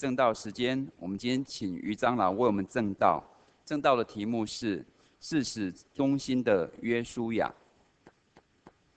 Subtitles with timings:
[0.00, 3.22] 证道时间，我们今天请于长老为我们证道。
[3.66, 4.82] 证道的题目是
[5.20, 7.52] “事实忠心的约书亚”。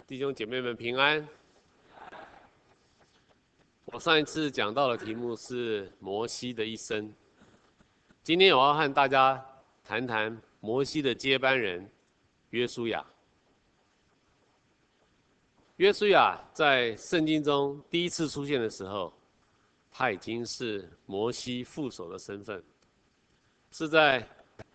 [0.07, 1.27] 弟兄姐妹们平安。
[3.87, 7.13] 我上一次讲到的题目是摩西的一生。
[8.23, 9.45] 今天我要和大家
[9.83, 11.85] 谈谈摩西的接班人
[12.51, 13.05] 约书亚。
[15.75, 19.13] 约书亚在圣经中第一次出现的时候，
[19.95, 22.61] 他已经是摩西副手的身份，
[23.71, 24.27] 是在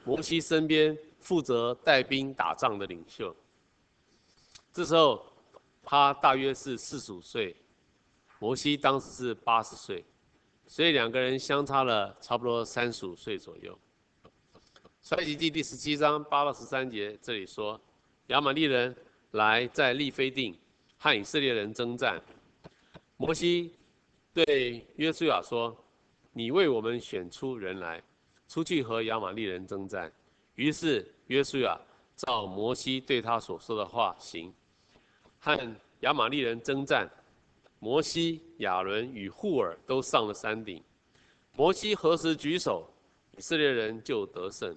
[0.04, 3.34] 摩西身边负责带兵打仗的领袖。
[4.72, 5.26] 这时候
[5.82, 7.56] 他大约是四十五岁，
[8.38, 10.04] 摩西当时是八十岁，
[10.68, 13.76] 所以两个人相差了差不多三十五岁左右。
[15.02, 17.80] 出埃及记第十七章八到十三节这里说，
[18.28, 18.94] 亚玛力人
[19.32, 20.56] 来在利非定
[20.96, 22.22] 和以色列人征战，
[23.16, 23.74] 摩西。
[24.34, 25.76] 对约书亚说
[26.32, 28.02] ：“你为我们选出人来，
[28.48, 30.12] 出去和亚玛利人征战。”
[30.54, 31.80] 于是约书亚
[32.16, 34.52] 照摩西对他所说的话行，
[35.38, 35.56] 和
[36.00, 37.08] 亚玛利人征战。
[37.80, 40.82] 摩西、亚伦与户珥都上了山顶。
[41.54, 42.88] 摩西何时举手，
[43.36, 44.74] 以色列人就得胜；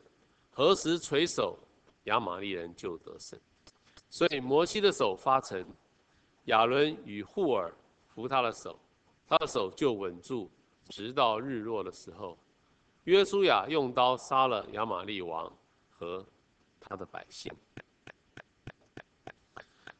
[0.51, 1.57] 何时垂手，
[2.03, 3.39] 亚玛利人就得胜。
[4.07, 5.65] 所以摩西的手发沉，
[6.45, 7.71] 亚伦与户珥
[8.07, 8.79] 扶他的手。
[9.31, 10.51] 他的手就稳住，
[10.89, 12.37] 直到日落的时候，
[13.05, 15.49] 约书亚用刀杀了亚玛力王
[15.89, 16.25] 和
[16.81, 17.49] 他的百姓。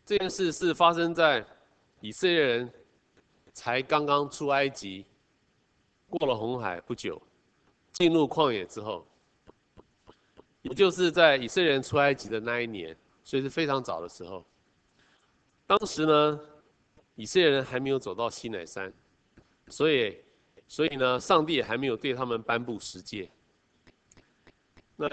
[0.06, 1.46] 这件事是发生在
[2.02, 2.74] 以色列人
[3.54, 5.06] 才刚刚出埃及，
[6.10, 7.22] 过了红海不久，
[7.94, 9.08] 进入旷野之后，
[10.62, 14.46] 也就是在以色列人出埃及的那一年，所以是非常早的时候。
[15.66, 16.38] 当时呢，
[17.16, 18.94] 以色列人还没有走到西乃山。
[19.68, 20.18] 所以，
[20.68, 23.30] 所以呢，上帝还没有对他们颁布十诫。
[24.96, 25.08] 那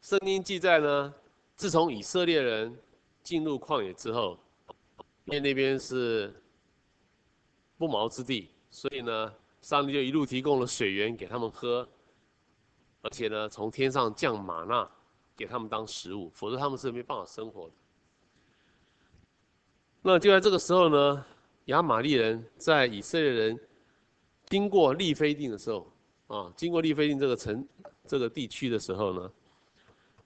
[0.00, 1.14] 圣经记载呢，
[1.54, 2.76] 自从以色列人
[3.22, 4.38] 进入旷野之后，
[5.24, 6.34] 因为那边是
[7.78, 11.88] 不毛之地，所以呢，上帝就一路提供了水源给他们喝，
[13.00, 14.90] 而且呢，从天上降玛纳
[15.36, 17.74] 给他们当食物，否则他们是没办法生活的。
[20.02, 21.24] 那就在这个时候呢。
[21.66, 23.58] 亚玛力人在以色列人
[24.46, 25.92] 经过利非定的时候，
[26.26, 27.66] 啊，经过利非定这个城
[28.06, 29.32] 这个地区的时候呢，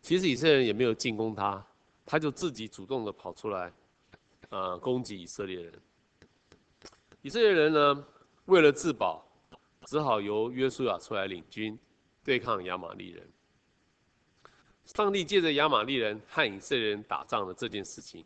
[0.00, 1.64] 其实以色列人也没有进攻他，
[2.06, 3.72] 他就自己主动的跑出来，
[4.48, 5.72] 啊，攻击以色列人。
[7.20, 8.06] 以色列人呢，
[8.46, 9.26] 为了自保，
[9.84, 11.78] 只好由约书亚出来领军
[12.24, 13.28] 对抗亚玛力人。
[14.84, 18.24] 上帝借着亚玛力人和以色列人打仗的这件事情。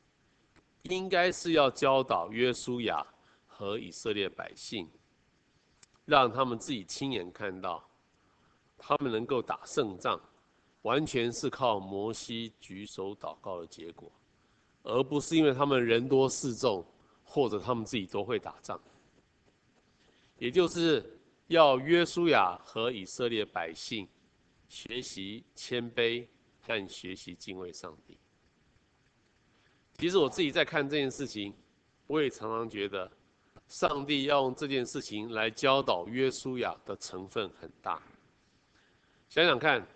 [0.83, 3.07] 应该是要教导约书亚
[3.47, 4.89] 和以色列百姓，
[6.05, 7.87] 让他们自己亲眼看到，
[8.79, 10.21] 他们能够打胜仗，
[10.83, 14.11] 完全是靠摩西举手祷告的结果，
[14.83, 16.85] 而不是因为他们人多势众，
[17.23, 18.81] 或者他们自己都会打仗。
[20.39, 24.09] 也就是要约书亚和以色列百姓
[24.69, 26.27] 学习谦卑
[26.67, 28.17] 但学习敬畏上帝。
[30.01, 31.55] 其实我自己在看这件事情，
[32.07, 33.13] 我也常常觉得，
[33.69, 38.01] 上帝要用这件事情来教导约书亚的成分很大。
[39.29, 39.87] 想想看，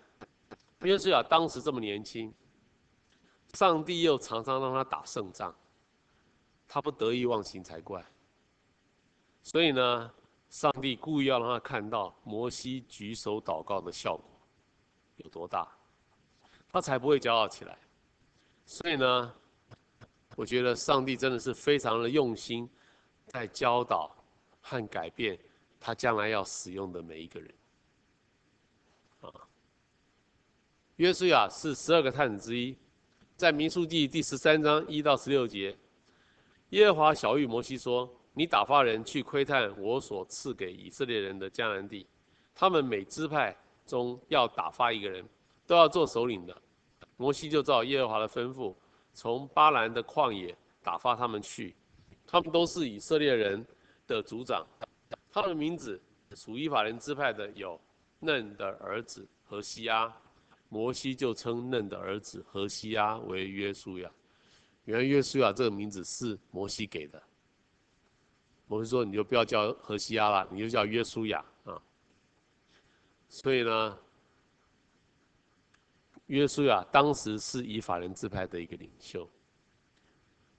[0.81, 2.31] 约书亚当时这么年轻，
[3.55, 5.55] 上帝又常常让他打胜仗，
[6.67, 8.05] 他不得意忘形才怪。
[9.41, 10.11] 所以呢，
[10.49, 14.29] 上帝故意要让他看到摩西举手祷告的效果
[15.15, 15.67] 有多大，
[16.71, 17.75] 他才不会骄傲起来。
[18.67, 19.33] 所以呢。
[20.35, 22.69] 我觉得上帝真的是非常的用心，
[23.27, 24.13] 在教导
[24.61, 25.39] 和改变
[25.79, 27.53] 他将来要使用的每一个人。
[29.21, 29.31] 啊，
[30.97, 32.75] 约书亚是十二个探子之一，
[33.37, 35.75] 在民数记第十三章一到十六节，
[36.69, 42.05] 耶和华晓諭摩西说：“你打发人去窥探我所赐给以色列人的迦南地，
[42.53, 43.55] 他们每支派
[43.85, 45.25] 中要打发一个人，
[45.65, 46.61] 都要做首领的。”
[47.17, 48.75] 摩西就照耶和华的吩咐。
[49.15, 50.53] 从巴兰的旷野
[50.83, 51.73] 打发他们去，
[52.27, 53.65] 他们都是以色列人
[54.05, 54.67] 的族长，
[55.31, 55.99] 他的名字
[56.35, 57.79] 属以法人支派的有
[58.19, 60.13] 嫩的儿子何西阿，
[60.67, 64.11] 摩西就称嫩的儿子何西阿为约书亚。
[64.83, 67.23] 原来约书亚这个名字是摩西给的，
[68.67, 71.81] 摩西说你就不要叫何西阿了，你就叫约书亚啊。
[73.29, 73.97] 所以呢。
[76.27, 79.29] 约书亚当时是以法莲支派的一个领袖。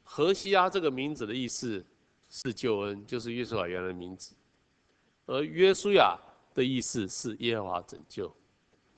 [0.02, 1.84] 何西阿这个名字的意思
[2.28, 4.34] 是救恩，就是约书亚原来的名字。
[5.26, 6.16] 而约书亚
[6.54, 8.32] 的意思是耶和华拯救，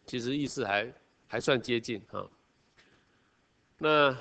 [0.04, 0.94] 其实意思还
[1.26, 2.30] 还算接近哈。
[3.78, 4.14] 那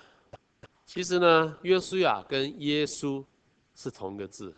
[0.85, 3.25] 其实呢，约书亚跟耶稣
[3.75, 4.55] 是同一个字。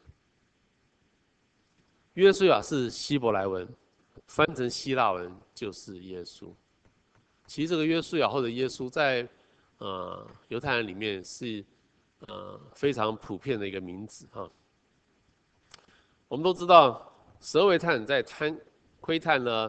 [2.14, 3.68] 约书亚是希伯来文，
[4.28, 6.54] 翻成希腊文就是耶稣。
[7.50, 9.28] 其实这个约书亚或者耶稣在
[9.80, 11.66] 呃犹太人里面是
[12.28, 14.48] 呃非常普遍的一个名字哈。
[16.28, 17.12] 我们都知道，
[17.42, 18.56] 十二位探在探
[19.02, 19.68] 窥探了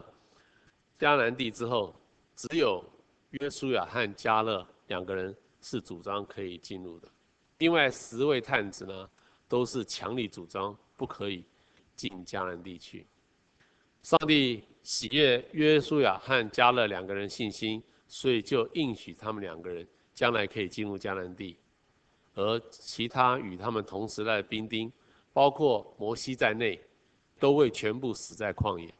[0.99, 1.99] 迦南地之后，
[2.35, 2.85] 只有
[3.31, 7.07] 约书亚和迦勒两个人是主张可以进入的，
[7.57, 9.09] 另外十位探子呢
[9.47, 11.43] 都是强力主张不可以
[11.95, 13.03] 进迦南地区。
[14.03, 21.57] 上帝喜悦约书亚和迦勒两个人信心，所以就应许他们两个人将来可以进入迦南地，
[22.33, 24.91] 而其他与他们同时代的兵丁。
[25.33, 26.77] 包括摩西在内，
[27.39, 28.93] 都会全部死在旷野，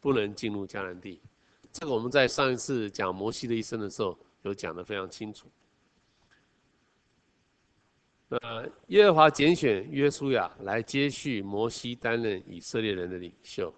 [0.00, 1.20] 不能进入迦南地。
[1.72, 5.48] 这个我们在上一次讲摩西的一生的时候，有讲得非常清楚。
[8.28, 13.74] 呃，耶和华拣选约书亚来接续摩西担任以色列人的领袖。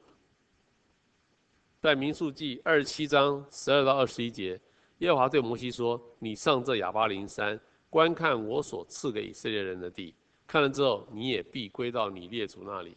[1.84, 4.58] 在民数记二十七章十二到二十一节，
[5.00, 7.60] 耶和华对摩西说：“你上这亚巴琳山，
[7.90, 10.14] 观看我所赐给以色列人的地。”
[10.48, 12.96] 看了之后，你也必归到你列祖那里。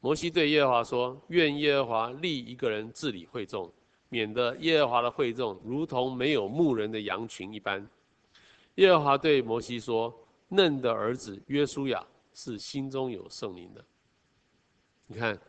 [0.00, 3.72] 摩西对耶和华说：“愿耶和华立一个人治理会众，
[4.10, 7.88] 免得耶和华的会众如同没有牧人的羊群一般。”
[8.76, 10.14] 耶和华对摩西说
[10.48, 13.82] ：“嫩的儿子约书亚是心中有圣灵的。”
[15.08, 15.40] 你看，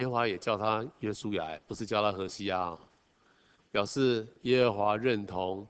[0.00, 2.76] 耶和华也叫他约书亚，不是叫他何西阿，
[3.70, 5.66] 表示耶和华认同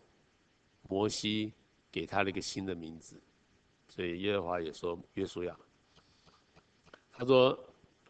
[0.88, 1.52] 摩西
[1.90, 3.20] 给他了一个新的名字。
[3.88, 5.56] 所以耶和华也说约书亚，
[7.12, 7.58] 他说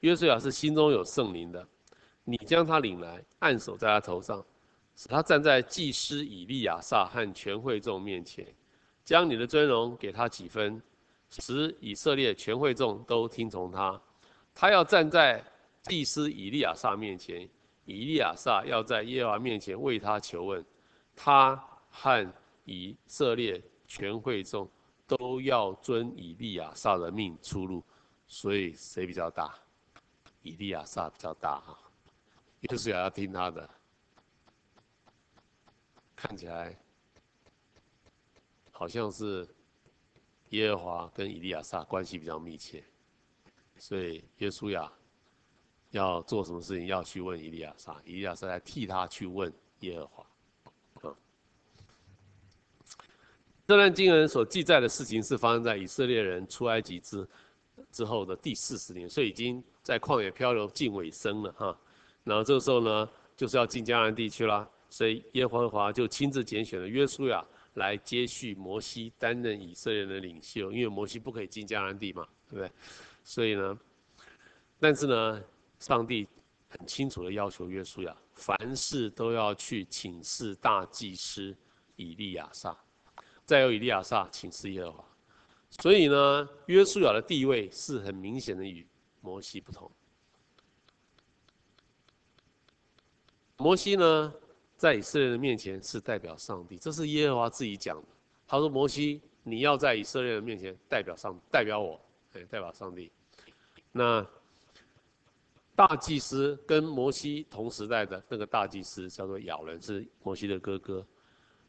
[0.01, 1.67] 约书亚是心中有圣灵的，
[2.23, 4.45] 你将他领来，按手在他头上，
[4.95, 8.47] 使他站在祭司以利亚撒和全会众面前，
[9.07, 10.83] 将你的尊荣给他几分，
[11.31, 13.99] 使以色列全会众都听从他。
[14.55, 15.43] 他要站在
[15.85, 17.49] 祭司以利亚撒面前，
[17.85, 20.65] 以利亚撒要在耶和华面前为他求问，
[21.15, 21.57] 他
[21.91, 22.35] 和
[22.65, 24.71] 以色列全会众。
[25.19, 27.83] 都要遵以利亚撒的命出入，
[28.29, 29.53] 所以谁比较大？
[30.43, 31.77] 以利亚撒比较大哈，
[32.61, 33.69] 约书亚要听他的。
[36.15, 36.79] 看起来
[38.71, 39.49] 好像是
[40.51, 42.85] 耶和华跟以利亚撒关系比较密切，
[43.79, 44.93] 所以约书亚
[45.91, 50.23] 要做什么事情要去问以利亚撒，以利亚撒来替他去问耶和华。
[51.03, 51.15] 啊
[53.67, 57.29] 这段经文所记载的事情是发生在以色列人出埃及之
[57.93, 61.79] 之后的第四十年，所以已经在旷野漂流近尾声了哈。
[62.25, 67.45] 然后这个时候呢，就是要进迦南地区啦，所以耶和华就亲自拣选了约书亚
[67.75, 72.73] 来接续摩西担任以色列人的领袖，因为摩西不可以进迦南地嘛，对不对？
[73.23, 73.79] 所以呢，
[74.81, 75.41] 但是呢，
[75.81, 76.29] 上帝
[76.69, 81.57] 很清楚的要求约书亚，凡事都要去请示大祭司
[81.97, 82.77] 以利亚撒。
[83.45, 85.05] 再由以利亚撒请示耶和华，
[85.71, 88.87] 所以呢，约书亚的地位是很明显的与
[89.21, 89.91] 摩西不同。
[93.57, 94.33] 摩西呢，
[94.77, 98.09] 在以色列人面前是代表上帝，这是耶和华自己讲的。
[98.47, 102.01] 他说：“摩西，你要在以色列人面前代表上，代表我，
[102.33, 103.11] 哎，代表上帝。”
[103.93, 104.27] 那
[105.75, 111.07] 大祭司跟摩西同时代的那个大祭司叫做亚伦，是摩西的哥哥，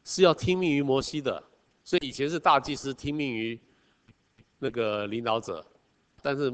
[0.04, 1.42] 是要听命于摩西的。
[1.84, 3.58] 所以以前是大祭司听命于
[4.58, 5.64] 那个领导者，
[6.20, 6.52] 但是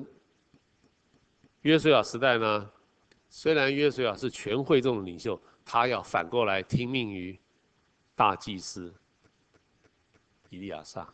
[1.63, 2.71] 约书亚时代呢，
[3.29, 7.39] 虽然约书亚是全会众的领袖，他要反过来听命于
[8.15, 8.95] 大祭司
[10.49, 11.13] 以利亚撒，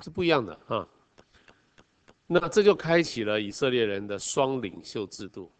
[0.00, 0.86] 是不一样的啊。
[2.32, 5.52] 那这就开启了以色列人的双领袖制度，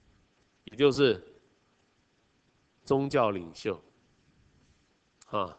[0.65, 1.23] 也就是
[2.83, 3.79] 宗教领袖，
[5.27, 5.59] 啊。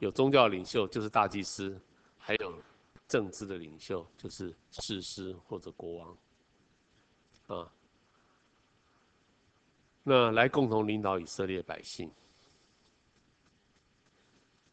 [0.00, 1.78] 有宗教领袖就是大祭司，
[2.16, 2.54] 还有
[3.06, 6.18] 政治的领袖就是士师或者国王，
[7.48, 7.72] 啊，
[10.02, 12.10] 那来共同领导以色列百姓。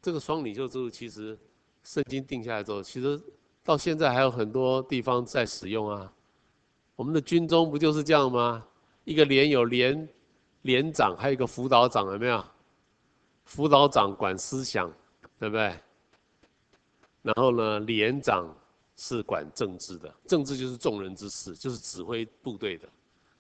[0.02, 1.38] 这个双领袖制度其实
[1.84, 3.22] 圣经定下来之后，其实
[3.68, 6.12] 到现在还有很多地方在使用啊。
[6.96, 8.66] 我们的军中不就是这样吗？
[9.04, 10.10] 一个连有连
[10.62, 12.42] 连长，还有一个辅导长，有没有？
[13.44, 14.90] 辅导长管思想。
[15.40, 15.80] 对不对？
[17.22, 18.52] 然后呢，连长
[18.96, 22.90] 是管政治的，政治就是众人之事，就是指挥部队的。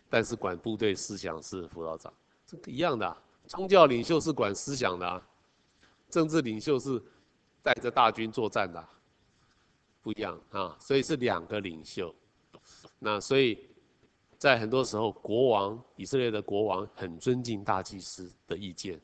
[0.07, 2.13] 但是管部队思想是辅导长，
[2.45, 3.17] 这个一样的、
[3.47, 5.19] 宗教领袖是管思想的、啊，
[6.07, 7.01] 政治领袖是
[7.63, 8.87] 带着大军作战的、
[10.07, 10.77] 不一样啊。
[10.79, 12.15] 所以是两个领袖。
[12.97, 13.67] 那所以
[14.37, 19.01] 在很多时候，国王以色列的国王很尊敬大祭司的意见，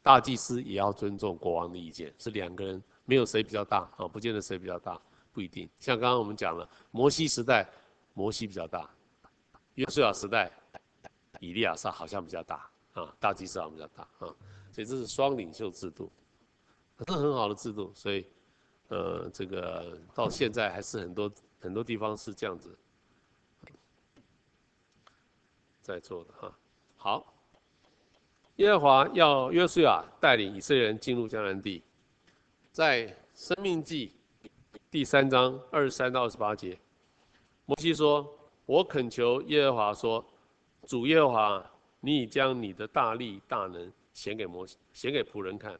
[0.00, 5.00] 大祭司也要尊重国王的意见，是两个人没有谁比较大啊，不见得谁比较大，
[5.32, 5.68] 不一定。
[5.80, 7.68] 像刚刚我们讲了，摩西时代
[8.14, 8.88] 摩西比较大，
[9.74, 10.48] 约书亚时代
[11.40, 12.70] 以利亚撒好像比较大。
[12.94, 14.26] 啊，大祭司好像比较大啊，
[14.72, 16.10] 所以这是双领袖制度，
[17.06, 17.92] 是很好的制度。
[17.94, 18.26] 所以，
[18.88, 22.76] 呃，这个到现在还是很多很多地方是这样子
[25.80, 26.58] 在做的哈。
[26.96, 27.34] 好，
[28.56, 31.82] 耶和华要约书亚带领以色列人进入迦南地，
[32.72, 34.12] 在生命记
[34.90, 36.78] 第三章二十三到二十八节，
[37.66, 38.26] 摩西说
[38.66, 40.24] ：“我恳求耶和华说，
[40.86, 41.64] 主耶和华。”
[42.00, 45.76] 你已将你的大力大能显给摩西，显给仆人看，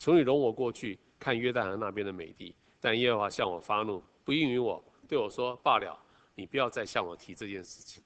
[0.00, 2.52] 求你容我过去看约旦河那边的美地。
[2.80, 5.96] 但耶和华向我发怒，不应允我，对我说：罢了，
[6.34, 8.02] 你不要再向我提这件事情。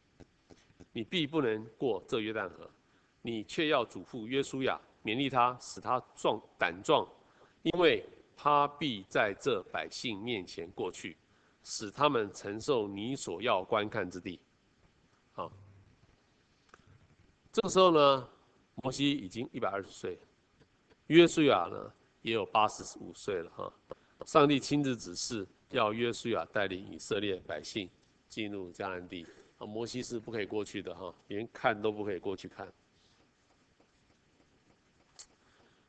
[0.92, 2.68] 你必不能过这约旦河，
[3.22, 7.08] 你却要嘱咐约书亚，勉励他，使他壮胆壮，
[7.62, 8.04] 因为
[8.36, 11.16] 他必在这百姓面前过去，
[11.62, 14.40] 使他们承受你所要观看之地。
[15.32, 15.50] 好。
[17.52, 18.28] 这个时候呢，
[18.82, 20.18] 摩西已经一百二十岁，
[21.06, 21.92] 约书亚呢
[22.24, 23.72] 也有八十五岁了哈。
[24.24, 27.88] 上帝亲自指示要约书亚带领以色列百姓
[28.28, 29.26] 进入迦南地，
[29.58, 32.66] 啊，摩西是不可以过去的哈，连看都不可以过去看。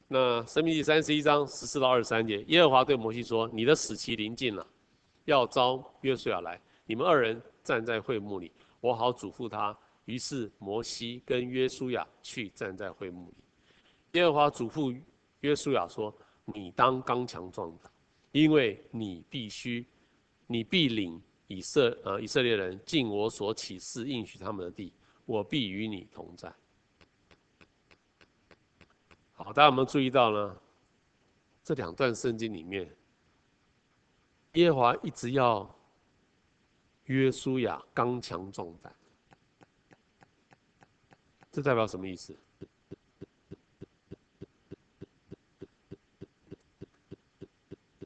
[0.08, 4.68] 那申命记三十一章十四到二十三节，耶和华对摩西说：“你的死期临近了，
[5.24, 8.52] 要召约书亚来，你们二人站在会幕里，
[8.82, 9.76] 我好嘱咐他。”
[10.06, 13.38] 于是摩西跟约书亚去站在会幕里。
[14.20, 14.96] 耶和华嘱咐
[15.40, 16.16] 约书亚说
[16.46, 17.92] ：“你当刚强壮胆，
[18.32, 19.86] 因为你必须，
[20.48, 24.94] 你必领以色呃以色列人进我所起誓应许他们的地，
[25.26, 26.54] 我必与你同在。”
[29.34, 30.58] 好，大家有没有注意到呢？
[31.64, 32.96] 这两段圣经里面，
[34.54, 35.68] 耶和华一直要
[37.06, 38.96] 约书亚刚强壮胆。
[41.52, 42.38] 这代表什么意思？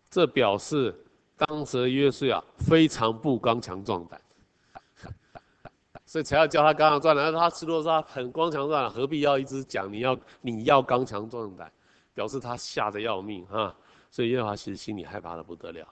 [0.10, 0.94] 这表示
[1.38, 4.22] 当时约书亚非常不刚强壮胆，
[6.06, 7.32] 所以才要叫他刚强壮胆。
[7.32, 11.72] 他如果说他很刚强壮胆，何必要一直讲你要你要刚强壮胆？
[12.16, 13.74] 表示他吓得要命啊！
[14.12, 15.88] 所以耶和华其实心里害怕的不得了。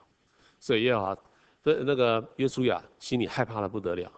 [0.60, 1.14] 所以耶和华
[1.62, 4.12] 的那个约书亚心里害怕的不得了，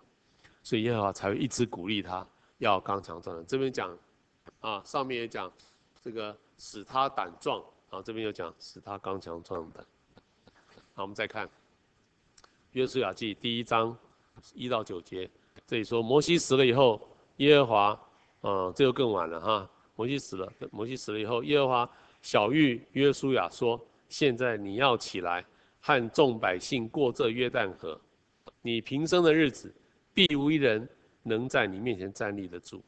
[0.62, 2.26] 所以耶和华才会一直鼓励他。
[2.58, 3.96] 要刚强壮胆，这边讲，
[4.60, 5.52] 啊，上面也讲，
[6.02, 9.84] 这个使他胆壮，啊，这边又讲使他刚强壮胆。
[10.94, 11.48] 好，我们再看，
[12.72, 13.96] 约书亚记第一章
[14.54, 15.28] 一到九节，
[15.66, 17.00] 这里说摩西死了以后，
[17.36, 18.00] 耶和华，
[18.40, 21.90] 啊，这就更晚了哈，摩西死了，摩西死了以后，耶和华
[22.22, 25.44] 晓諭约书亚说，现在你要起来，
[25.80, 28.00] 和众百姓过这约旦河，
[28.62, 29.72] 你平生的日子
[30.14, 30.88] 必无一人。
[31.22, 32.82] 能在你面前站立得住，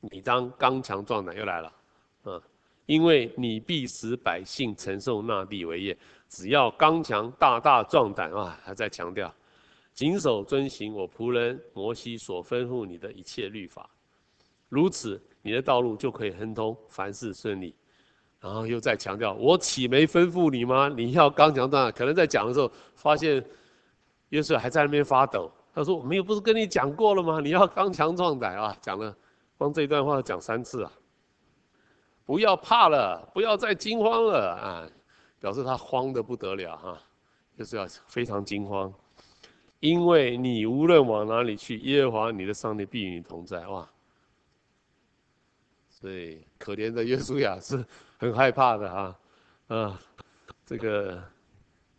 [0.00, 1.70] 你当刚强壮胆，又来了，
[2.86, 5.96] 因为你必使百姓承受那地为业。
[6.28, 9.32] 只要刚强大大壮胆啊，还在强调，
[9.92, 13.88] 谨守遵行我仆人摩西所吩咐你的一切律法，
[14.68, 17.74] 如此你的道路就可以亨通，凡事顺利。
[18.40, 20.88] 然后又再强调，我岂没吩咐你吗？
[20.88, 21.92] 你要刚强大。
[21.92, 23.44] 可能在讲的时候，发现
[24.30, 25.48] 约瑟还在那边发抖。
[25.74, 27.40] 他说：“我们又不是跟你讲过了吗？
[27.40, 28.76] 你要刚强壮胆啊！
[28.82, 29.16] 讲了，
[29.56, 30.92] 光这一段话讲三次啊！
[32.24, 34.88] 不要怕了，不要再惊慌了啊！
[35.40, 37.02] 表示他慌得不得了哈，
[37.58, 38.92] 就是要非常惊慌，
[39.80, 43.88] 因为你无论往哪里去，耶和华你的上帝必与你同在哇！
[45.88, 47.84] 所以可怜的约书亚是
[48.18, 49.18] 很害怕的啊，
[49.68, 50.00] 啊，
[50.64, 51.22] 这个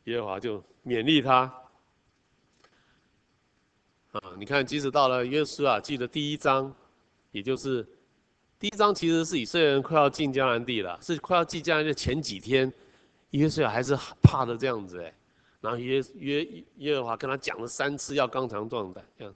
[0.05, 1.53] 耶和华就勉励他。”
[4.13, 6.71] 啊，你看，即使到了约书亚记的第一章，
[7.31, 7.83] 也就是
[8.63, 12.71] 第一章，其实是以色列人快要进迦南地了，是快要进迦南地前几天，
[13.31, 15.13] 约瑟亚还是怕的这样子哎，
[15.59, 19.35] 然后约约耶和华跟他讲了三次要刚强壮胆这样，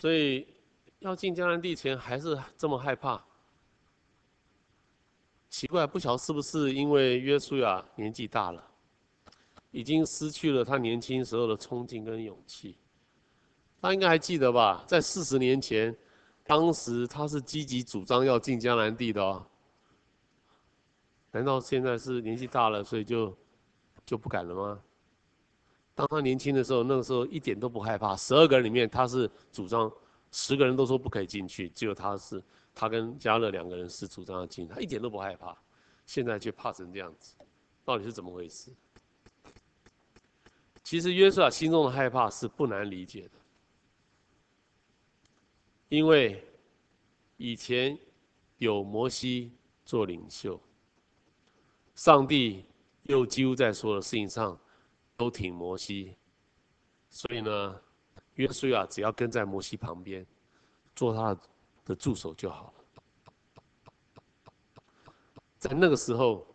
[0.00, 0.48] 所以
[0.98, 3.24] 要进迦南地前还是这么害怕，
[5.48, 8.66] 奇怪，不晓得是不是因为约书亚年纪大了。
[9.70, 12.76] 已经失去了他年轻时候的冲劲跟勇气。
[13.80, 14.84] 他应该还记得吧？
[14.86, 15.96] 在四十年前，
[16.44, 19.44] 当时他是积极主张要进迦南地的哦。
[21.30, 23.36] 难道现在是年纪大了，所以就
[24.04, 24.80] 就不敢了吗？
[25.94, 28.16] 当他年轻的时候，那个时候一点都不害怕。
[28.16, 29.90] 十二个人里面，他是主张，
[30.32, 32.42] 十个人都说不可以进去，只有他是，
[32.74, 35.56] 他跟加勒两个人是主张要进，他一点都不害怕。
[36.06, 37.34] 现在却怕成这样子，
[37.84, 38.72] 到底是怎么回事？
[40.82, 43.38] 其实约瑟亚心中的害怕是不难理解的，
[45.90, 46.42] 因为
[47.36, 47.98] 以前
[48.56, 49.52] 有摩西
[49.84, 50.58] 做领袖，
[51.94, 52.64] 上帝
[53.02, 54.58] 又几乎在所有的事情上。
[55.16, 56.16] 都挺摩西，
[57.10, 57.82] 所以呢，
[58.36, 60.26] 约书亚只要跟在摩西旁边，
[60.96, 61.38] 做他
[61.84, 62.74] 的助手就好了。
[65.58, 66.46] 在那个时候，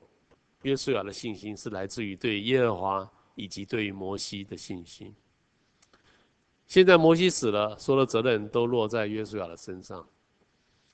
[0.64, 5.16] 约书亚的信心是来自于对耶和华以及对于摩西的信心。
[6.68, 10.08] 现在摩西死了，所有的责任都落在约书亚的身上，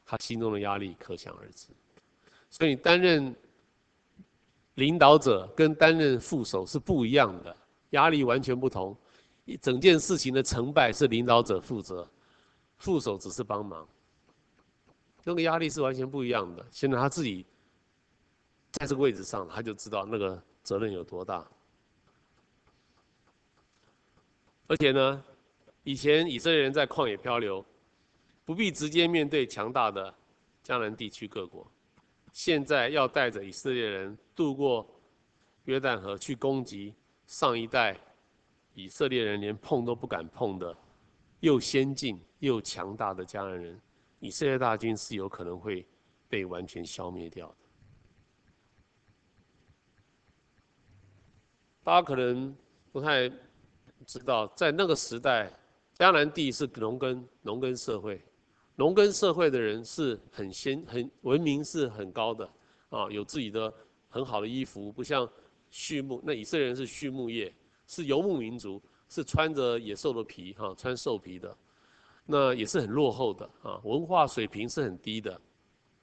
[0.06, 1.68] 他心中的压力可想而知。
[2.50, 3.34] 所以担任
[4.76, 7.56] 领导者跟担任副手是不一样的。
[7.92, 8.96] 压力完全不同，
[9.44, 12.08] 一整件事情的成败是领导者负责，
[12.78, 13.88] 副手只是帮忙。
[15.24, 16.66] 那个压力是完全不一样的。
[16.72, 17.46] 现在他自己
[18.72, 21.46] 在这个位置上，他就知道那个责任有多大。
[24.68, 25.24] 而且呢，
[25.84, 27.66] 以前以色列人在旷野漂流，
[28.46, 30.14] 不必直接面对强大的
[30.64, 31.66] 迦南地区各国，
[32.32, 34.88] 现在要带着以色列人渡过
[35.66, 36.94] 约旦河去攻击。
[37.28, 37.98] 上一代
[38.74, 40.76] 以色列人连碰都不敢碰的，
[41.40, 43.80] 又先进又强大的迦南人，
[44.20, 45.88] 以色列大军是有可能会
[46.28, 47.56] 被完全消灭掉的。
[51.84, 52.54] 大家可能
[52.92, 53.30] 不太
[54.06, 55.50] 知道，在那个时代，
[56.02, 58.20] 迦南地是农耕农耕社会，
[58.76, 62.50] 农耕社会的人是很先很文明是很高的
[62.90, 63.72] 啊，有自己的
[64.10, 65.30] 很好的衣服，不像。
[65.70, 67.54] 畜牧，那以色列人是畜牧业，
[67.88, 71.56] 是游牧民族，是穿着野兽的皮哈，穿兽皮的，
[72.26, 75.42] 那也是很落后的啊，文化水平是很低的，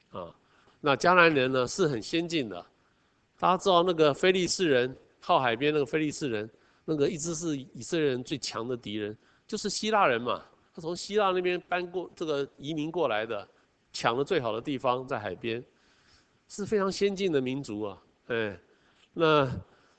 [0.08, 0.34] 啊，
[0.80, 2.64] 那迦南人呢是很先进的，
[3.38, 6.50] 大家知道那个非利士人靠海边那个非利士人，
[6.86, 9.14] 那个一直是以色列人最强的敌人，
[9.48, 13.48] 就是希腊人嘛，他从希腊那边搬过这个移民过来的，
[13.92, 15.64] 抢了最好的地方在海边，
[16.46, 18.56] 是非常先进的民族啊，哎。
[19.14, 19.50] 那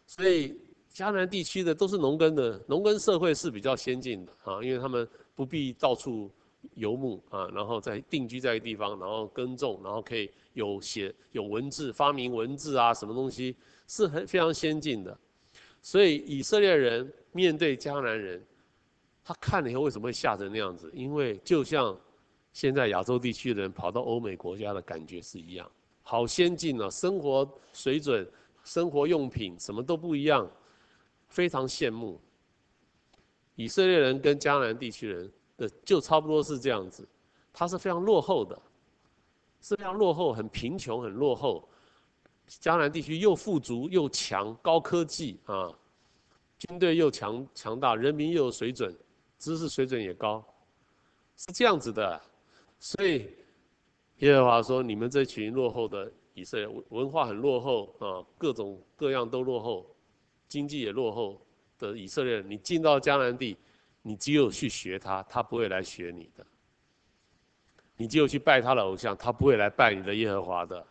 [0.06, 0.58] 所以
[0.94, 6.32] 迦南地区的都是农耕的，农耕社会是比较先进的啊，因为他们不必到处
[6.76, 13.58] 游牧啊，然后再定居在一个地方，然后耕种，然后可以有写有文字，发明文字啊，什么东西
[13.88, 15.18] 是很非常先进的。
[15.82, 18.42] 所以以色列人面对迦南人，
[19.30, 20.89] 他看了以后为什么会吓成那样子？
[20.92, 21.96] 因为就像
[22.52, 25.70] 现在亚洲地区的人跑到欧美国家的感觉是一样，
[26.02, 28.28] 好先进啊，生活水准。
[28.63, 30.48] 生活用品什么都不一样，
[31.28, 32.20] 非常羡慕。
[33.56, 37.08] 以色列人跟迦南地区人的就差不多是这样子，
[37.54, 38.60] 他是非常落后的，
[39.62, 41.70] 是非常落后，很贫穷，很落后。
[42.48, 45.72] 迦南地区又富足又强，高科技啊，
[46.58, 48.96] 军队又强强大，人民又有水准，
[49.39, 50.45] 知识水准也高，
[51.36, 52.21] 是这样子的。
[52.80, 53.28] 所以
[54.17, 59.86] 耶和华说：“你们这群落后的。”以色列文化很落后啊，各种各样都落后，
[60.47, 61.41] 经济也落后
[61.78, 63.58] 的以色列人，你进到迦南地，
[64.02, 66.45] 你只有去学他，他不会来学你的；
[67.97, 70.88] 你只有去拜他的偶像，他不会来拜你的耶和华的，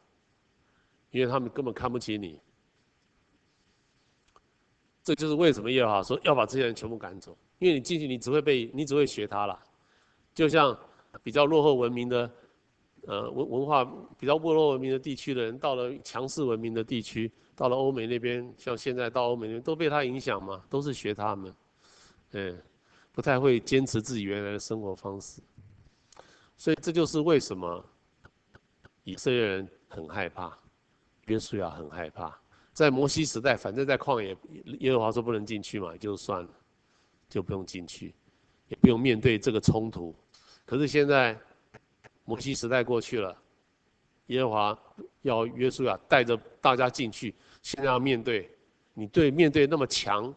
[1.12, 2.38] 因为他们根本看不起你。
[5.02, 9.59] 这就是为什么耶和华说要把这些人全部赶走，因为你进去，你只会被，你只会学他了，
[10.35, 10.79] 就像
[11.23, 12.31] 比较落后文明的。
[13.07, 13.85] 呃，文文化
[14.18, 21.55] 比较没落文明的地区的人，到了强势文明的地区，到了欧美那边，像现在到欧美那边，都被他影响嘛，都是学他们，
[22.33, 22.62] 嗯，
[23.12, 25.40] 不太会坚持自己原来的生活方式，
[26.59, 27.83] 所以这就是为什么
[29.05, 30.59] 以色列人很害怕，
[31.27, 32.38] 约书亚很害怕，
[32.75, 34.37] 在摩西时代，反正在旷野，
[34.81, 36.51] 耶和华说不能进去嘛，就算了，
[37.29, 38.14] 就不用进去，
[38.69, 40.14] 也不用面对这个冲突，
[40.64, 41.38] 可是现在。
[42.25, 43.35] 摩西时代过去了，
[44.27, 44.79] 耶和华
[45.23, 48.55] 要约书亚带着大家进去，现在要面对
[48.93, 50.35] 你对面对那么强、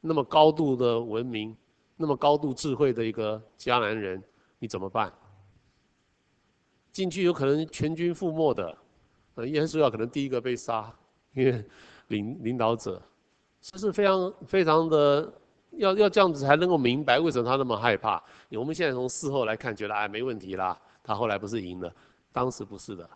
[0.00, 1.54] 那么高度的文明、
[1.98, 4.22] 那么高度智慧的一个迦南人，
[4.58, 5.12] 你怎么办？
[6.92, 8.78] 进去有可能全军覆没的，
[9.34, 10.90] 呃，耶稣要可能第一个被杀，
[11.34, 11.62] 因为
[12.08, 13.02] 领领导者，
[13.60, 15.30] 这是非常非常的
[15.76, 18.22] 要要这样子才能够明白为什么他那么害怕。
[18.50, 21.94] 我们现在从事后来看，觉得哎没问题啦，他后来不是赢了，
[22.32, 23.08] 当时不是的，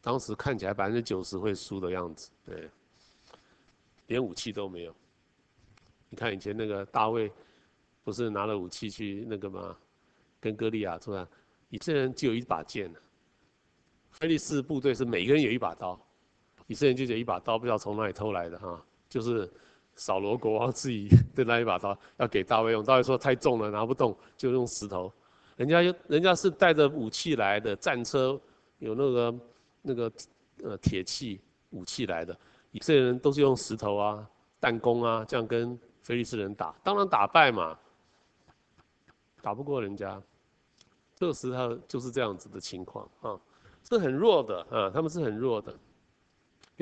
[0.00, 2.68] 当时看起来百分之九十会输的样子，对，
[4.06, 4.94] 连武器都没有。
[6.08, 7.32] 你看以前那个大卫，
[8.04, 9.76] 不是拿了武器去那个吗？
[10.40, 11.26] 跟歌利亚作战，
[11.70, 12.92] 以色列人就有一把剑，
[14.10, 15.98] 非利士部队是每个人有一把刀，
[16.66, 19.48] 以色列人就有一把刀，不知道从哪里偷来的哈，就是
[19.94, 25.12] 扫罗国王自己的那一把刀，要给大卫用，大卫说太重了拿不动，就用石头。
[25.56, 28.40] 人家人家是带着武器来的，战车
[28.78, 29.34] 有那个
[29.82, 30.12] 那个
[30.62, 32.36] 呃铁器武器来的，
[32.70, 34.28] 以色列人都是用石头啊、
[34.60, 35.78] 弹弓啊这样跟。
[36.04, 37.78] 非利士人打，当然打败嘛，
[39.40, 40.20] 打不过人家，
[41.14, 43.38] 这个时候就是这样子的情况啊，
[43.88, 45.72] 是很弱的啊，他们是很弱的，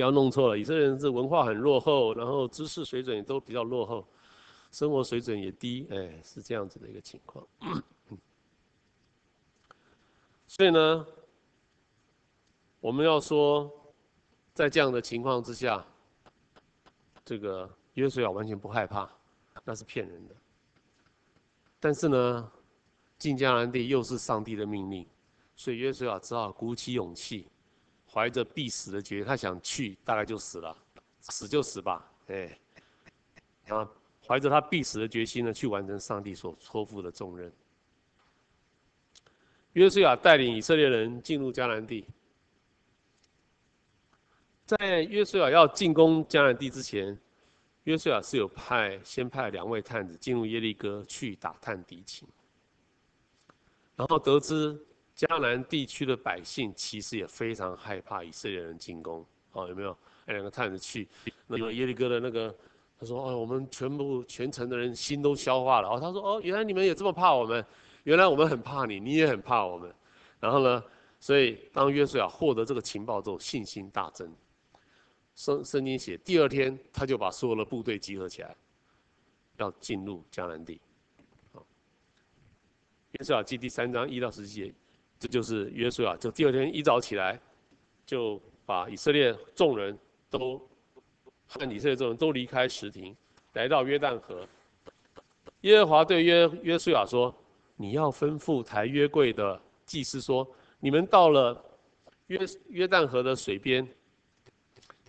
[0.00, 4.02] 不要弄错了，以色列人是文化很落后，然后知识水准也都比较落后，
[4.72, 7.46] 生活水准也低，哎，是这样子的一个情况。
[10.46, 11.06] 所以呢，
[12.80, 13.70] 我们要说，
[14.54, 15.84] 在这样的情况之下，
[17.22, 17.70] 这个。
[17.94, 19.06] 约书亚完全不害怕，
[19.64, 20.34] 那是骗人的。
[21.78, 22.50] 但是呢，
[23.18, 25.06] 进迦南地又是上帝的命令，
[25.56, 27.48] 所以约书亚只好鼓起勇气，
[28.12, 30.76] 怀着必死的决心，他想去，大概就死了，
[31.20, 32.58] 死就死吧，哎，
[33.68, 33.88] 啊，
[34.26, 37.52] 怀着他必死的决心呢，去完成上帝所托付的重任。
[39.74, 42.04] 约书亚带领以色列人进入迦南地，
[44.66, 47.16] 在约书亚要进攻迦南地之前。
[47.84, 52.28] 约书亚是有派先派两位探子进入耶利哥去打探敌情，
[53.96, 54.78] 然后得知
[55.20, 59.94] 迦南地区的百姓其实也非常害怕以色列人进攻，哦，有没有？
[60.24, 61.06] 那两个探子去，
[61.46, 62.56] 那个耶利哥的那个，
[62.98, 67.62] 他说：“哦，我们全部全城的人心都消化了。”哦，他说：“哦，原来你们也这么怕我们，
[68.04, 69.94] 原来我们很怕你，你也很怕我们。”
[70.40, 70.82] 然后呢，
[71.18, 74.34] 所以当约书亚获得这个情报之后，信心大增。
[75.34, 78.56] 圣圣经写，第二天他就把所有的部队集合起来，
[79.58, 80.80] 要进入迦南地。
[81.52, 81.66] 好，
[83.12, 84.72] 约书亚记第三章一到十节，
[85.20, 87.38] 这就是约书亚，就第二天一早起来，
[88.06, 89.96] 就把以色列众人
[90.30, 90.58] 都
[91.46, 93.14] 和以色列众人都离开石亭，
[93.52, 94.48] 来到约旦河。
[95.60, 97.34] 耶和华对约约书亚说
[97.76, 101.62] ：“你要吩咐抬约柜的祭司说，你们到了
[102.28, 103.86] 约约旦河的水边。”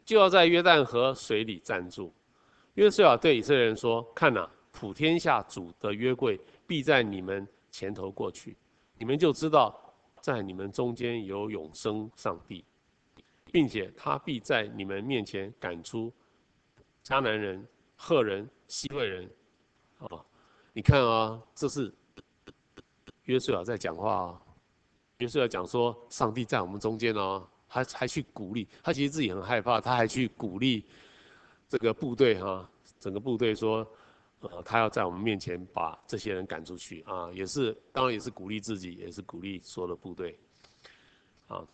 [0.04, 2.14] 就要在约旦河水里站住。
[2.74, 8.58] 约书亚对以色列人说：“看哪，普天下主的约柜必在你们前头过去，
[8.98, 9.80] 你们就知道
[10.22, 12.64] 在你们中间有永生上帝，
[13.52, 16.14] 并且他必在你们面前赶出
[17.04, 19.30] 迦南人、赫人、希未人。”
[20.00, 20.26] 哦，
[20.72, 21.94] 你看啊，这是
[23.24, 24.42] 约瑟亚在讲话啊。
[25.18, 30.84] 约瑟亚讲说：“上帝在我们中间哦。”还还去鼓励他，其实自己很害怕，他还去鼓励
[31.70, 33.90] 这个部队哈，整个部队说，
[34.42, 40.38] 呃，他要在我们面前把这些人赶出去啊，也是当然也是鼓励自己，也是鼓励所有的部队。
[41.48, 41.66] 啊，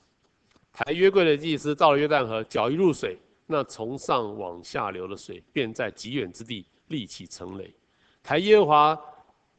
[0.72, 7.74] 抬约柜的祭司到了约旦河，脚一入水，那从上往下流的水便在极远之地立起成垒。
[8.22, 9.02] 抬耶和华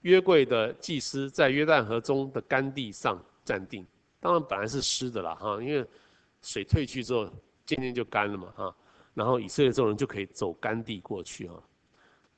[0.03, 3.87] 约柜的祭司在约旦河中的干地上站定，
[4.21, 5.87] 当然本来是湿的了哈，因为。
[6.40, 7.29] 水退去之后，
[7.66, 8.77] 渐渐就干了嘛，哈，
[9.12, 11.55] 然后以色列众人就可以走干地过去，啊，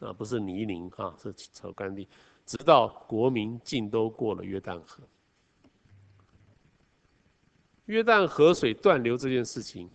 [0.00, 2.08] 啊，不是泥泞，哈，是草干地，
[2.44, 5.02] 直到国民尽都过了约旦河。
[7.86, 9.90] 约旦河水断流这件事情，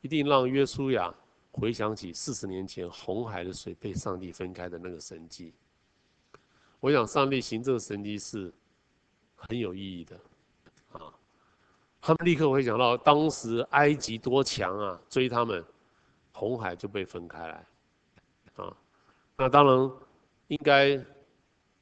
[0.00, 1.14] 一定让约书亚
[1.52, 5.52] 回想起四十年前红海的水被上帝分开的那个神迹。
[6.80, 8.52] 我想上帝行这个神迹是
[9.34, 10.16] 很有意义的。
[10.92, 11.12] 啊
[12.02, 15.62] 他们立刻会想到当时埃及多强啊，追他们，
[16.32, 17.66] 红海就被分开来，
[18.56, 18.74] 啊，
[19.40, 19.90] 那当然
[20.48, 20.94] 应该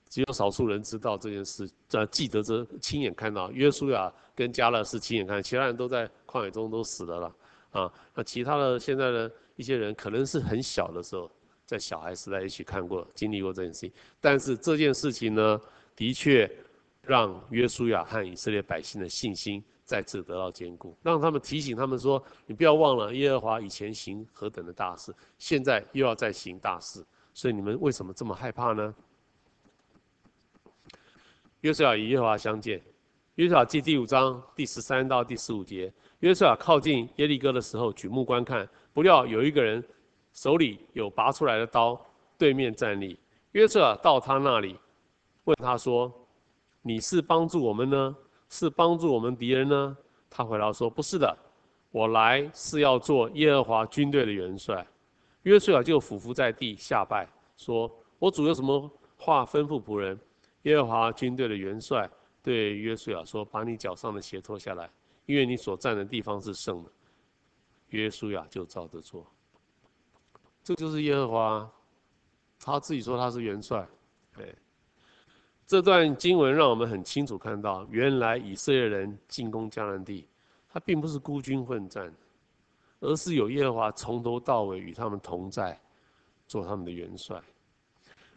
[0.08, 7.34] 只有少数人知道这件事，呃，记得这亲眼看到约书亚跟加勒是亲眼看，其他人都在旷野中都死了啦，
[7.70, 11.28] 啊，那其他的现在的一些人可能是很小的时候，
[11.66, 15.60] 在小孩时代一起看过、经历过这件事情，但是这件事情呢，
[15.96, 16.48] 的确
[17.02, 19.60] 让约书亚和以色列百姓的信心。
[19.84, 27.02] 再次得到坚固，让他们提醒他们说：“你不要忘了耶和华以前行何等的大事，现在又要再行大事，
[27.38, 28.92] 所以你们为什么这么害怕呢？”
[31.62, 32.82] 约瑟亚与耶和华相见，
[33.36, 35.92] 约瑟亚记第五章第十三到第十五节。
[36.18, 39.80] 约瑟亚靠近耶利哥的时候，举目观看，不料有一个人
[40.32, 42.04] 手里有拔出来的刀，
[42.36, 43.16] 对面站立。
[43.52, 44.76] 约瑟亚到他那里，
[45.44, 46.12] 问他说
[46.82, 48.16] ：“你是帮助我们呢，
[48.48, 49.96] 是帮助我们敌人呢？”
[50.28, 51.38] 他回答说：“不是的，
[51.92, 54.84] 我来是要做耶和华军队的元帅。”
[55.48, 60.18] 约书亚就俯伏在地下拜，说：“我主有什么话吩咐仆人？”
[60.64, 62.06] 耶和华军队的元帅
[62.42, 64.90] 对约书亚说：“把你脚上的鞋脱下来，
[65.24, 66.90] 因为你所站的地方是圣的。”
[67.88, 69.26] 约书亚就照着做。
[70.62, 71.72] 这就是耶和华，
[72.60, 73.88] 他自己说他是元帅。
[74.36, 74.54] 对，
[75.66, 80.28] 这段经文让我们很清楚看到，原来以色列人进攻迦南地，
[80.68, 82.12] 他并不是孤军奋战，
[83.00, 85.80] 而是有耶和华从头到尾与他们同在，
[86.46, 87.42] 做他们的元帅，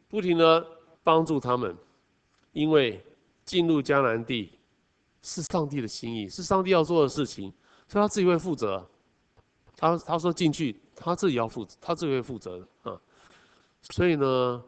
[0.08, 0.66] 不停的
[1.04, 1.76] 帮助他们，
[2.54, 3.04] 因为
[3.46, 4.58] 进入迦南地
[5.22, 7.54] 是上帝的心意，是上帝要做的事情，
[7.88, 8.86] 所以他自己会负责。
[9.76, 10.80] 他他说进去。
[11.04, 13.02] 他自己要负责，他自己会负责的啊。
[13.90, 14.64] 所以呢，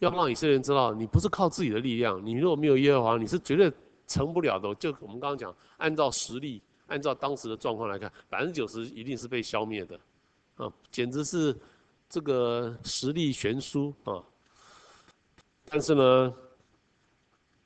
[0.00, 3.72] 要让以色列人知道，你不是靠自己的力量，你如果没有耶和华，你是绝对
[4.06, 4.74] 成不了的。
[4.74, 6.60] 就我们刚刚讲，按照实力，
[6.92, 9.98] 按照当时的状况来看，百分之九十一定是被消灭的，
[10.56, 11.56] 啊，简直是
[12.06, 14.22] 这个实力悬殊啊。
[15.70, 16.34] 但是呢，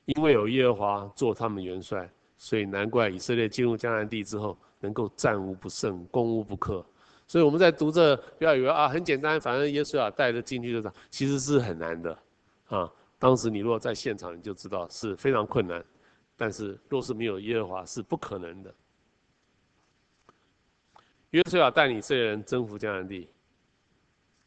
[0.04, 2.08] 因为有耶和华做他们元帅，
[2.38, 6.86] 所以难怪以色列进入迦南地之后，能够战无不胜，攻无不克。
[7.26, 12.16] 所以我们在读这，不要以为啊很简单，反正耶稣啊带着进去就这样，其实是很难的，
[12.68, 15.84] 啊，当时你如果在现场，你就知道是非常困难，
[16.36, 18.72] 但是若是没有耶和华是不可能的。
[21.36, 23.28] 约书亚带领这些人征服迦南地，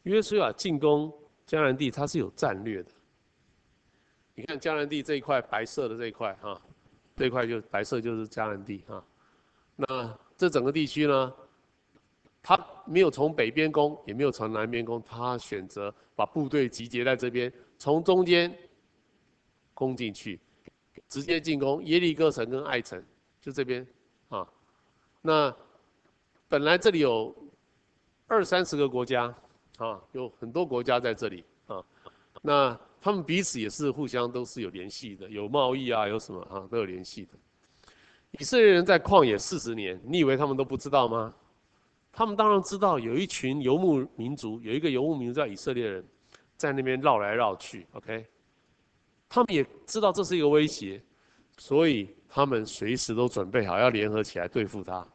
[0.02, 1.13] 约书亚进攻
[1.45, 2.89] 迦南地，它是有战略的。
[4.34, 6.60] 你看迦南地这一块白色的这一块哈，
[7.15, 9.06] 这一块就白色就是迦南地哈，
[9.75, 11.32] 那这整个地区呢？
[12.41, 18.52] 他没有从北边攻，也没有从南边攻，他选择把部队集结在这边，从中间
[19.75, 20.39] 攻进去，
[21.08, 22.99] 直接进攻耶利哥城跟艾城，
[23.39, 23.86] 就这边
[24.30, 24.47] 啊。
[25.21, 25.56] 那
[26.49, 27.33] 本来这里有
[28.25, 29.33] 二三十个国家
[29.77, 31.81] 啊，有很多国家在这里啊。
[32.41, 37.33] 那他们彼此也是互相都是有联系的，有贸易啊，有什么啊都有联系的。
[38.39, 41.31] 以色列人在旷野四十年，你以为他们都不知道吗？
[42.12, 46.03] 他们当然知道有一群游牧民族，有一个游牧民族叫以色列人，
[46.57, 47.85] 在那边绕来绕去。
[47.91, 48.25] OK，
[49.29, 50.99] 他们也知道这是一个威胁，
[51.59, 55.07] 所以他们随时都准备好要联合起来对付他。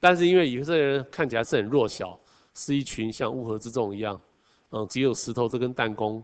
[0.00, 2.18] 但是因为以色列人看起来是很弱小，
[2.54, 4.20] 是一群像乌合之众一样，
[4.70, 6.22] 嗯，只有石头这根弹弓，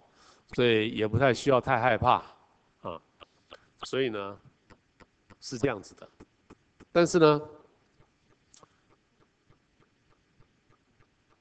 [0.55, 2.23] 所以也不太需要太害怕
[2.83, 3.01] 啊。
[3.85, 4.39] 所以呢，
[5.41, 6.09] 是这样子的。
[6.93, 7.41] 但是呢。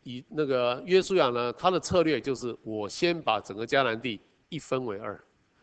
[0.05, 4.19] 以那个约书亚呢，他的策略就是我先把整个迦南地
[4.49, 5.17] 一分为二，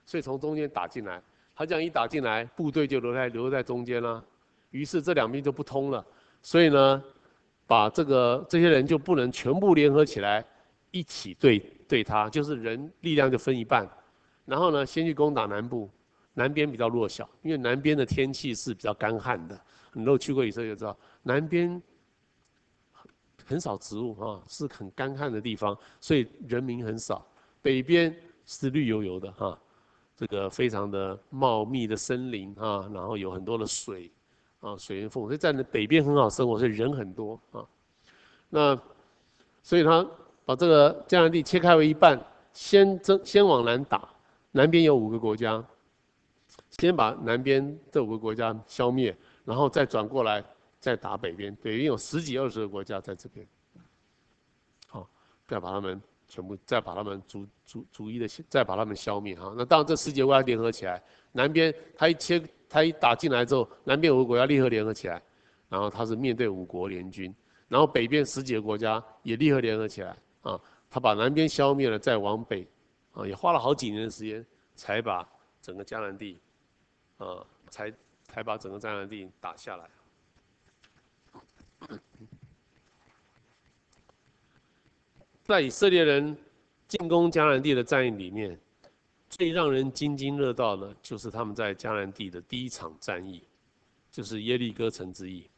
[0.07, 1.23] 所以从中间打进来，
[1.55, 4.25] 他这样一打进来，部队就留在留在中间了，
[4.71, 6.03] 于是这两边就不通了，
[6.43, 7.03] 所以呢，
[7.67, 10.45] 把这个这些人就不能全部联合起来
[10.91, 13.89] 一起对对他，就是人力量就分一半，
[14.45, 15.91] 然后呢，先去攻打南部，
[16.35, 19.61] 南边比较弱小，因为南边的天气是比较干旱的，
[19.93, 21.81] 你如果去过以色列就知道南边。
[23.47, 27.27] 很少植物啊，是很干旱的地方，所以人民很少。
[27.61, 28.15] 北边
[28.47, 29.59] 是绿油油的哈，
[30.17, 34.09] 这个非常的茂密的森林啊，然后有很多的水
[34.61, 37.67] 啊，水源丰富，所以在北边很好生活，所以人很多啊。
[38.49, 38.79] 那
[39.63, 40.07] 所以他
[40.45, 42.21] 把这个迦南地切开为一半，
[42.53, 44.09] 先征先往南打，
[44.53, 45.65] 南边有五个国家，
[46.71, 50.45] 先把南边这五个国家消灭，然后再转过来。
[50.83, 53.47] 再打北边，北边有十几二十个国家在这边，
[54.87, 55.07] 好，
[55.45, 59.53] 不要把他们全部，再把他们逐逐逐一的，再把他们消灭哈。
[59.57, 65.21] 那当然这十几个国家联合起来，南边他一切他一打进来之后，南边五个国家立刻联合起来，
[65.69, 67.35] 然后他是面对五国联军，
[67.69, 72.67] 然后北边十几个国家也立刻联合起来啊，他把南边消灭了，再往北，
[73.13, 75.29] 啊，也花了好几年的时间才把
[75.61, 76.41] 整个迦南地，
[77.19, 79.85] 啊，才才把整个迦南地打下来。
[85.51, 86.37] 在以色列人
[86.87, 88.57] 进攻迦南地的战役里面，
[89.29, 93.43] 最让人津津乐道的，就是他们在迦南地的第一场战役，
[94.13, 95.51] 就是耶利哥城之役。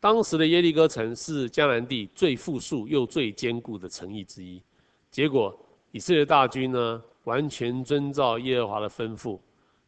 [0.00, 4.62] 当时的耶利哥城是迦南地最富庶又最坚固的城邑之一。
[5.10, 5.54] 结果
[5.90, 9.38] 以色列大军呢，完全遵照耶和华的吩咐，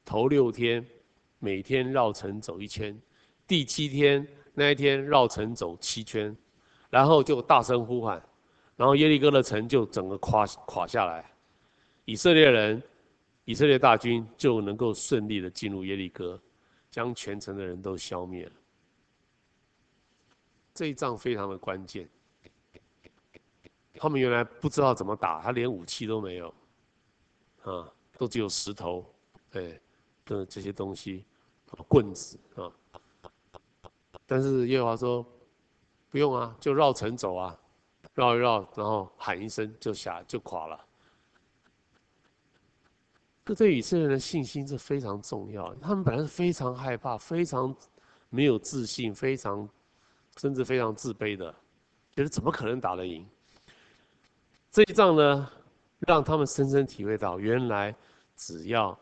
[0.04, 0.85] 头六天
[1.38, 2.94] 每天绕城走一圈，
[3.46, 4.28] 第七天。
[4.52, 6.37] 那一天绕城走七圈，
[6.90, 8.20] 然后就大声呼喊
[8.78, 11.28] ：“然后耶利哥的城就整个垮垮下来，
[12.04, 12.80] 以色列人、
[13.44, 16.40] 以色列大军就能够顺利的进入耶利哥，
[16.88, 18.52] 将全城的人都消灭了。
[20.72, 22.08] 这一仗非常的关键，
[23.94, 26.54] 他们原来不知道怎么打，他连武器都没有，
[27.64, 29.04] 啊，都只有石头，
[29.50, 29.80] 对，
[30.24, 31.24] 的这些东西，
[31.88, 32.70] 棍子啊。
[34.24, 35.26] 但是耶和华说，
[36.10, 37.58] 不用啊，就绕城走啊。
[38.18, 40.85] 绕一绕，然后喊一声就下就垮了。
[43.44, 45.72] 这对以色列人的信心是非常重要。
[45.76, 47.72] 他们本来是非常害怕、非常
[48.28, 49.66] 没有自信、非常
[50.37, 51.54] 甚至非常自卑的，
[52.11, 53.24] 觉得怎么可能打得赢？
[54.72, 55.50] 这一仗呢，
[56.00, 57.94] 让他们深深体会到，原来
[58.35, 58.98] 只要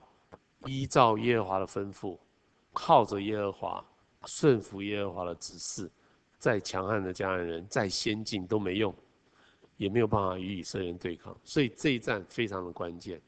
[0.66, 2.18] 依照耶和华的吩咐，
[2.74, 3.84] 靠着耶和华，
[4.26, 5.90] 顺服耶和华的指示，
[6.38, 8.94] 再强悍的迦南人，再先进都没用。
[9.76, 13.20] 也没有办法与以色列人对抗，所以这一战非常的关键。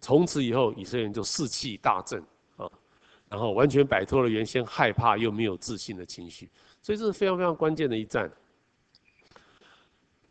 [0.00, 2.20] 从此以后，以色列人就士气大振
[2.56, 2.70] 啊，
[3.28, 6.50] 然后完全摆脱了原先害怕又没有自信的情绪，
[6.82, 8.30] 所以这是非常非常关键的一战。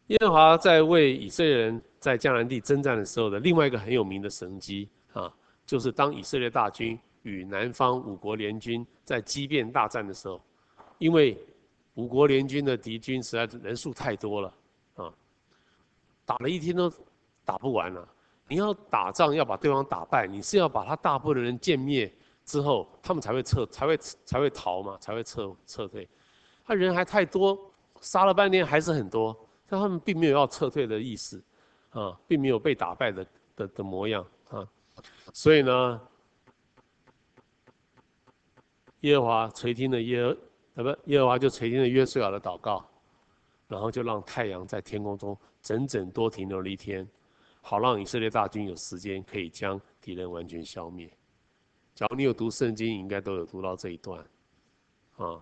[0.08, 5.34] 耶和华在为以色列人在迦南地征战的时候的另外一个很有名的神迹啊，
[5.66, 10.44] 就是当以色列大军与南方五国联军在激辩大战的时候，
[10.98, 11.38] 因为
[11.94, 14.54] 五国联军的敌军实在是人数太多了。
[16.32, 16.90] 打了一天都
[17.44, 18.08] 打不完了。
[18.48, 22.10] 你要打仗要把对方打败，你是要把他大部分的人歼灭
[22.46, 26.08] 之后，他们才会撤，才会才会逃嘛，才会撤撤退。
[26.64, 27.60] 他人还太多，
[28.00, 31.44] 杀了半天还是很多，但他们并没有要撤退的意思，
[31.90, 34.66] 啊，并没有被打败的的的模样啊。
[35.34, 36.02] 所以呢，
[39.02, 40.34] 耶和华垂听了耶，
[40.76, 42.86] 呃不，耶和华就垂听了约书亚的祷告，
[43.68, 45.38] 然后就让太阳在天空中。
[45.62, 47.08] 整整多停留了一天，
[47.62, 51.10] 好让以色列大军有时间可以将敌人完全消灭。
[51.94, 54.20] 假如你有读圣经，应该都有读到这一段，
[55.18, 55.40] 啊，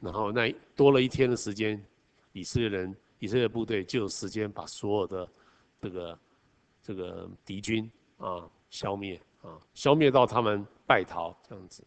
[0.00, 1.80] 然后那多了一天的时间，
[2.32, 5.28] 以色列人、以色列部队就有时间把所有的
[5.80, 6.18] 这个
[6.82, 11.84] 这个敌军啊消灭啊，消灭到他们败逃这样子。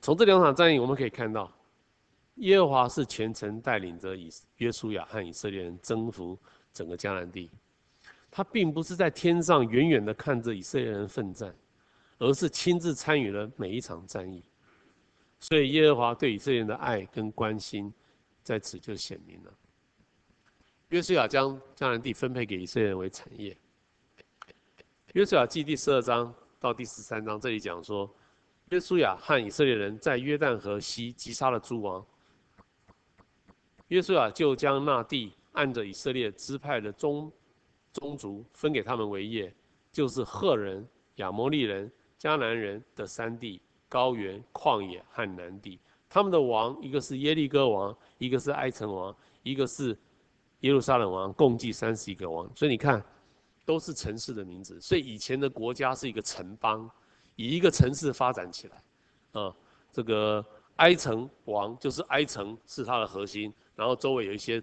[0.00, 1.50] 从这两场战役我们可以看到。
[2.36, 6.38] 耶和华是全程带领着以约书亚和以色列人征服
[6.72, 7.50] 整个迦南地，
[8.30, 11.54] 他并不是在天上远远的看着以色列人奋战，
[12.18, 14.42] 而是亲自参与了每一场战役。
[15.40, 17.92] 所以耶和华对以色列人的爱跟关心
[18.42, 19.52] 在此就显明了。
[20.88, 23.56] 约书亚将迦南地分配给以色列人为产业。
[25.12, 28.10] 约书亚记第十二章到第十三章这里讲说，
[28.70, 32.04] 约书亚和以色列人在约旦河西击杀了诸王。
[33.88, 37.30] 约书亚就将那地按着以色列支派的宗
[37.92, 39.52] 宗族分给他们为业，
[39.92, 45.78] 就是赫人、亚摩利人、迦南人的山地、高原、旷野和南地。
[46.08, 49.96] 他们的王，一个是耶利哥王，一个是埃城王，一个是
[50.60, 52.50] 耶路撒冷王，共计三十一个王。
[52.54, 53.04] 所以你看，
[53.64, 54.80] 都是城市的名字。
[54.80, 56.90] 所以以前的国家是一个城邦，
[57.36, 58.82] 以一个城市发展起来。
[59.32, 59.54] 啊，
[59.90, 60.44] 这个
[60.76, 63.52] 埃城王就是埃城是它的核心。
[63.74, 64.62] 然后周围有一些，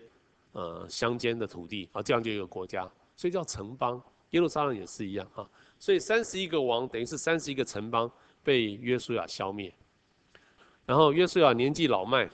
[0.52, 4.02] 呃，乡间的土地啊，这样就有个国家，所以叫城邦。
[4.32, 8.12] 耶路撒冷也是一样啊，所以三十一个王等于是三十一个城邦
[8.44, 9.74] 被约书亚消灭。
[10.86, 12.30] 然后约书亚年纪老迈，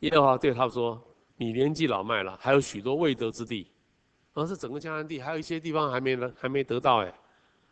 [0.00, 1.00] 耶和华对他说
[1.38, 3.70] ：“你年纪老迈了，还有许多未得之地，
[4.34, 7.14] 而是整个迦南地还有一些地方还没还没得到哎，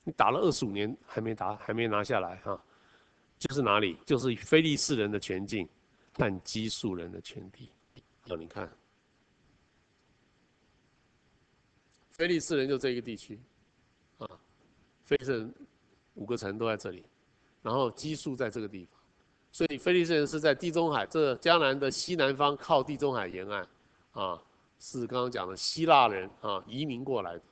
[0.04, 2.62] 你打了二十五年还没打还没拿下来哈，
[3.40, 3.98] 就是哪里？
[4.06, 5.68] 就是非利士人的全境，
[6.12, 7.70] 但基述人的全地。”
[8.28, 8.70] 哦，你看，
[12.10, 13.40] 菲利士人就这一个地区，
[14.18, 14.28] 啊，
[15.04, 15.54] 菲利士人
[16.14, 17.04] 五个城都在这里，
[17.60, 19.00] 然后基述在这个地方，
[19.50, 23.66] 所以菲利士人是在地中海这迦南的西南方，靠地中海沿岸，
[24.12, 24.40] 啊，
[24.78, 27.42] 是刚刚讲的希腊人啊移民过来的，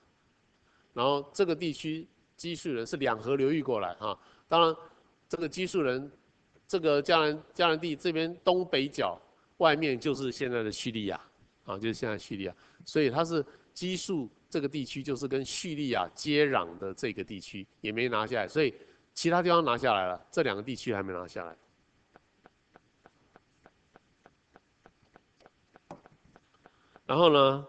[0.93, 4.17] 然后这个地区基述人是两河流域过来啊，
[4.47, 4.77] 当然
[5.29, 6.09] 这个基述人，
[6.69, 9.21] 这个迦南迦南地这边东北角。
[9.59, 11.21] 外面就是现在的叙利亚，
[11.65, 12.55] 啊，就是现在叙利亚，
[12.85, 18.75] 所以它是基数这个地区，就是跟叙利亚接壤的这个地区也没拿下来，所以
[19.15, 21.57] 其他地方拿下来了，这两个地区还没拿下来。
[27.05, 27.67] 然后呢，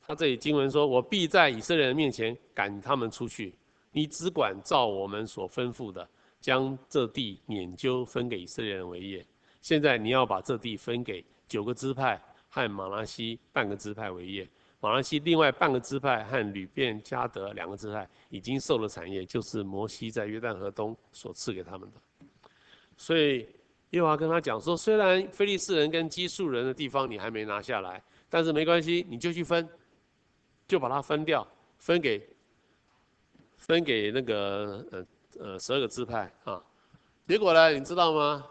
[0.00, 3.54] 他这里经文说：“我必在以色列人面前赶他们出去，
[3.92, 6.08] 你只管照我们所吩咐的，
[6.40, 9.24] 将这地免阄分给以色列人为业。”
[9.60, 14.48] 现在你要把这地分给九个支派，和马拉西半个支派为业。
[14.80, 22.00] 马拉西另外半个支派和流便、迦得两个支派已经受了产业，就是摩西在约旦河东所赐给他们的。
[22.96, 23.46] 所以
[23.90, 29.68] 耶和华跟他讲说：虽然非利士人跟基述人的地方你还没拿下来，但是没关系，你就去分，
[30.66, 31.46] 就把它分掉，
[31.76, 32.26] 分给
[33.58, 35.06] 分给那个呃
[35.38, 36.62] 呃十二个支派啊。
[37.28, 38.46] 结果呢，你知道吗？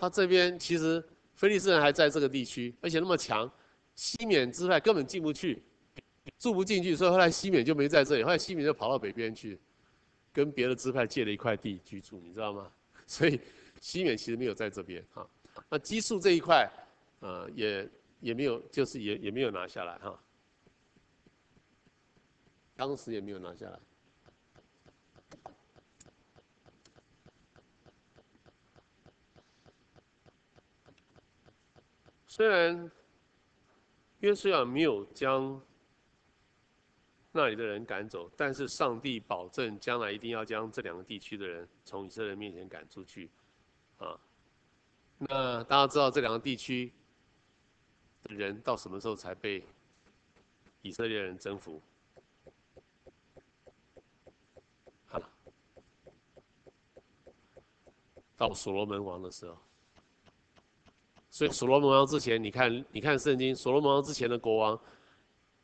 [0.00, 3.50] 他这边其实菲利士人还在这个地区，而且那么强。
[3.94, 5.62] 西缅支派根本进不去，
[6.38, 8.22] 住不进去，所以后来西缅就没在这里。
[8.22, 9.60] 后来西缅就跑到北边去，
[10.32, 12.72] 跟别的支派借了一块地居住，你知道吗？
[13.06, 13.38] 所以
[13.78, 15.28] 西缅其实没有在这边哈。
[15.68, 16.66] 那基述这一块，
[17.18, 17.86] 呃，也
[18.20, 20.18] 也没有，就是也也没有拿下来哈。
[22.74, 23.78] 当时也没有拿下来。
[32.30, 32.88] 虽然。
[34.20, 35.58] 约书亚没有将
[37.32, 43.30] 那里的人赶走，但是上帝保证将来一定要将这两个地区的人从以色列面前赶出去，
[43.96, 44.20] 啊，
[45.16, 46.92] 那大家知道这两个地区
[48.24, 49.64] 的人到什么时候才被
[50.82, 51.80] 以色列人征服？
[55.08, 55.18] 啊，
[58.36, 59.56] 到所罗门王的时候。
[61.30, 64.78] 所以所罗门王之前，你看，你看圣经，所罗门王之前的国王，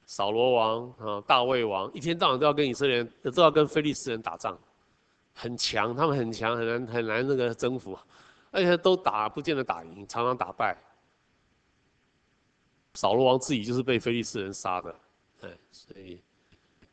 [0.05, 4.57] 扫罗王啊，大卫王，一天到晚都要跟以色列人，都要跟非利士人打仗，
[5.35, 7.99] 很强，他们很强，很难很难那个征服，
[8.53, 10.77] 而且都打不见得打赢，常常打败。
[12.95, 14.95] 扫罗王自己就是被非利士人杀的，
[15.43, 16.23] 哎，所以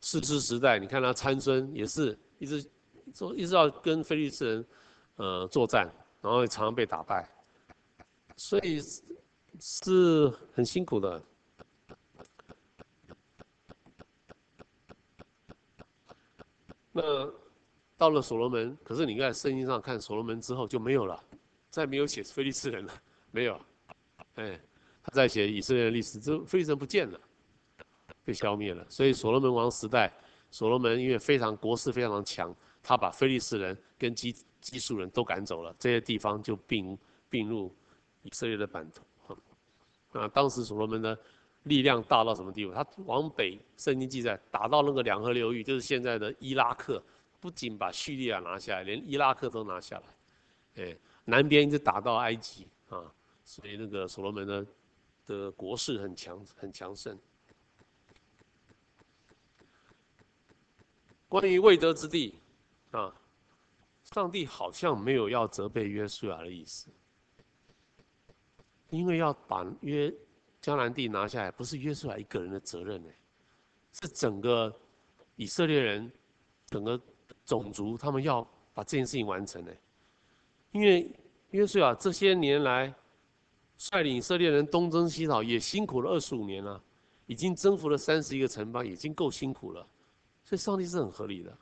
[0.02, 2.66] 士师时代，你看他参孙也是一直
[3.14, 4.66] 说一直要跟非利士人
[5.18, 5.88] 呃作战，
[6.22, 7.30] 然后常常被打败。
[8.44, 8.82] 所以
[9.62, 11.24] 是很辛苦的。
[16.92, 17.02] 那
[17.96, 21.24] 到了所罗门，可是你在圣经上看所罗门之后就没有了，
[21.70, 22.94] 再没有写非利士人了，
[23.32, 23.58] 没有。
[24.36, 24.60] 哎，
[25.02, 27.18] 他在写以色列的历史，这非利士人不见了，
[28.26, 28.86] 被消灭了。
[28.90, 30.14] 所以所罗门王时代，
[30.52, 37.74] 所罗门因为非常国势非常强，他把非利士人跟基基述人都赶走了，这些地方就并并入。
[38.24, 39.38] 以色列的版图，
[40.18, 41.18] 啊，当时所罗门的
[41.64, 42.74] 力量大到什么地步？
[42.74, 47.04] 他往北，圣经记载，打到那个两河流域，就是现在的伊拉克，
[47.40, 53.04] 不仅把叙利亚拿下来，连伊拉克都拿下来，哎，南边一直打到埃及，啊，
[53.44, 54.66] 所以那个所罗门的
[55.26, 57.18] 的国势很强，很强盛。
[61.28, 62.38] 关于未得之地，
[62.92, 63.14] 啊，
[64.04, 66.90] 上帝好像没有要责备约书亚的意思。
[68.94, 70.14] 因为要把约
[70.62, 73.10] 迦南地拿下来，不是约书亚一个人的责任呢，
[73.92, 74.72] 是整个
[75.36, 76.12] 以色列人，
[76.68, 77.02] 整个
[77.44, 79.72] 种族，他们要把这件事情完成呢。
[80.74, 81.12] 因为
[81.50, 82.94] 约书亚这些年来
[83.80, 86.80] 率领以色列人东征西讨，也辛苦了二十五年了，
[87.26, 89.82] 已经征服了三十一个城邦，已经够辛苦了，
[90.44, 91.58] 所以上帝是很合理的。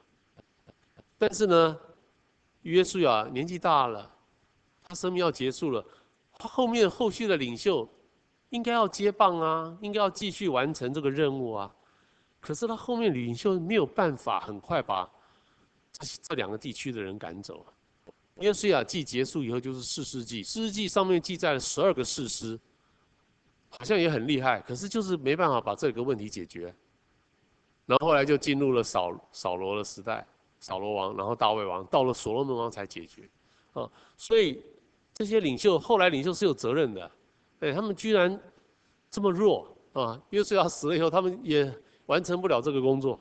[1.18, 1.80] 但是呢，
[2.64, 4.14] 约书亚年纪大了，
[4.84, 5.82] 他生命要结束了。
[6.42, 7.88] 他后面后续的领袖
[8.50, 11.72] 应该要接棒啊，应该要继续完成这个任务啊。
[12.40, 15.08] 可是他后面领袖没有办法很快把
[15.94, 17.64] 这 这两个地区的人赶走。
[18.38, 22.60] 约书亚记结束以后就是四世纪，四世纪上面记载了十二个士师，
[23.70, 26.74] 好像也很厉害，可是就是没办法把这个问题解决。
[27.86, 30.26] 然后后来就进入了扫扫罗的时代，
[30.60, 33.30] 扫罗王，然后大卫王，到了所罗门王才解决。
[33.74, 33.88] 啊，
[34.18, 34.60] 所以。
[35.22, 37.12] 这些领袖后来领袖是有责任的，
[37.60, 38.42] 哎，他们居然
[39.08, 40.20] 这么弱啊！
[40.32, 41.72] 约瑟亚死了以后，他们也
[42.08, 43.20] 完成不了这个工作。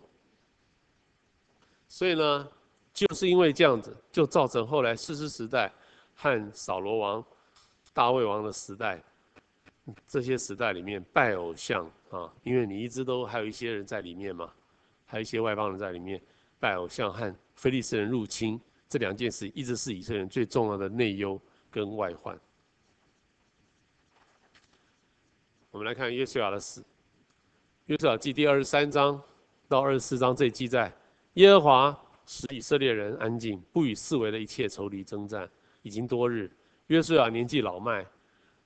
[1.91, 2.49] 所以呢，
[2.95, 5.71] 就是因为这样子，就造成后来士师时代
[6.15, 7.23] 和扫罗王、
[7.93, 8.99] 大卫王的时代，
[10.09, 14.51] 这些时代里面拜偶像啊，因为你一直都还有一些人在里面嘛，
[15.05, 16.19] 还有一些外邦人在里面
[16.59, 21.39] 拜偶像和非利士人入侵这两件事，一直是以色列人最重要的内忧。
[21.71, 22.39] 跟外患，
[25.71, 26.85] 我们来看约书亚的死。
[27.87, 29.21] 约书亚记第二十三章
[29.69, 30.93] 到二十四章，这记载：
[31.35, 35.49] 耶和华使以色列人安静，不与四围的一切仇敌争战。
[35.83, 36.51] 已经多日，
[36.89, 38.05] 约书亚年纪老迈，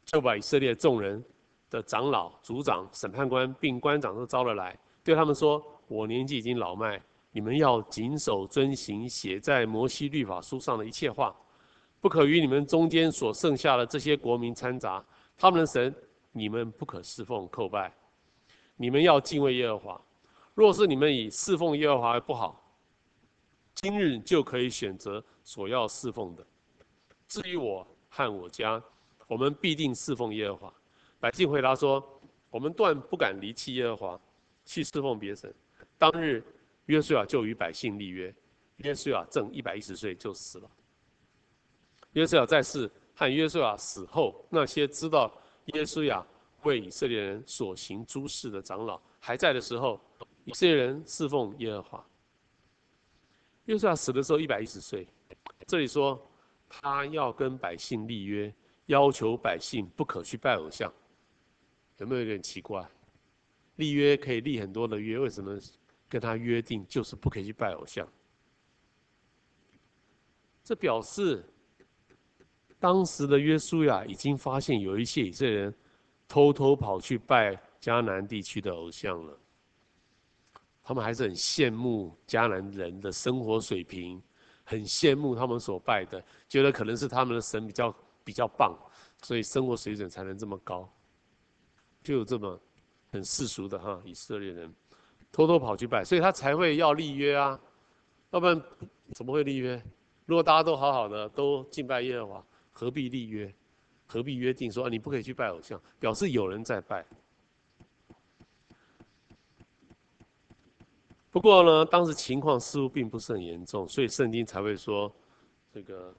[0.04, 1.22] 就把以色列众人
[1.70, 7.00] 的长老、族长、审判官并官长都招了来，对他们说：“我年纪已经老迈，
[7.30, 11.32] 你们要谨守遵行写在摩西律法书上的一切话。”
[12.04, 15.02] 不可与你们中间所剩下的这些国民掺杂，
[15.38, 15.94] 他们的神
[16.32, 17.90] 你们不可侍奉叩拜，
[18.76, 20.02] 你们要敬畏耶和华。
[20.52, 22.62] 若是你们以侍奉耶和华不好，
[23.76, 26.46] 今日就可以选择所要侍奉的。
[27.26, 28.82] 至于我和我家，
[29.26, 30.74] 我们必定侍奉耶和华。
[31.18, 32.06] 百姓回答说：
[32.50, 34.20] 我们断不敢离弃耶和华，
[34.66, 35.50] 去侍奉别神。
[35.96, 36.44] 当日，
[36.84, 38.34] 约书亚就与百姓立约。
[38.76, 40.70] 约书亚正一百一十岁就死了。
[42.14, 45.32] 约瑟亚在世和约瑟亚死后，那些知道
[45.66, 46.26] 约书亚
[46.62, 50.00] 为以色列人所行诸事的长老还在的时候，
[50.44, 52.06] 以色列人侍奉耶和华。
[53.66, 55.06] 约瑟亚死的时候一百一十岁，
[55.66, 56.20] 这里说
[56.68, 58.52] 他要跟百姓立约，
[58.86, 60.92] 要求百姓不可去拜偶像，
[61.98, 62.86] 有没有有点奇怪？
[63.76, 65.58] 立约可以立很多的约，为什么
[66.08, 68.06] 跟他约定就是不可以去拜偶像？
[70.62, 71.44] 这表示，
[72.84, 75.74] 当时的约书亚已经发现有一些以色列人
[76.28, 79.34] 偷偷跑去拜迦南地区的偶像了。
[80.82, 84.22] 他们还是很羡慕迦南人的生活水平，
[84.64, 88.76] 很羡慕他们所拜的，觉得可能是他们的神比较比较棒，
[89.22, 90.86] 所以生活水准才能这么高。
[92.02, 92.60] 就有这么
[93.10, 94.70] 很世俗的哈以色列人，
[95.32, 97.58] 偷偷跑去拜，所以他才会要立约啊，
[98.32, 98.62] 要不然
[99.14, 99.82] 怎么会立约？
[100.26, 103.50] 如果大家都好好的，都敬拜耶和华，何必立约？
[104.04, 107.06] 何必约定说啊，你不可以去拜偶像，表示有人在拜。
[111.30, 115.10] 不过呢，当时情况似乎并不是很严重，所以圣经才会说，
[115.72, 116.14] 这个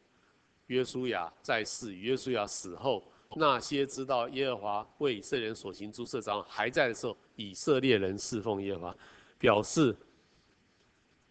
[0.65, 3.03] 约书亚在世，约书亚死后，
[3.35, 8.97] 那些知道耶和华为以色列人所行诸事章还在的时候，以色列人侍奉耶和华，
[9.37, 9.95] 表示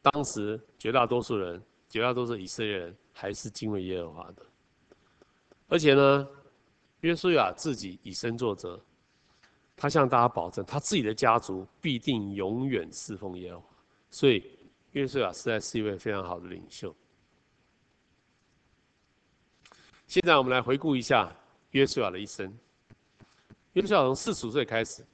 [0.01, 1.61] 当时绝大多数人。
[1.87, 4.45] 绝大多数以色列人还是敬畏耶和华的，
[5.75, 6.29] 而且呢，
[7.01, 8.81] 约书亚自己以身作则，
[9.75, 13.66] 他向大家保证，他自己的家族必定永远侍奉耶和华。
[14.09, 14.57] 所以，
[14.93, 16.95] 约书亚实在是一位非常好的领袖。
[20.07, 21.35] 现在我们来回顾一下
[21.72, 22.57] 约书亚的一生。
[23.72, 25.05] 约书亚从四十五岁开始，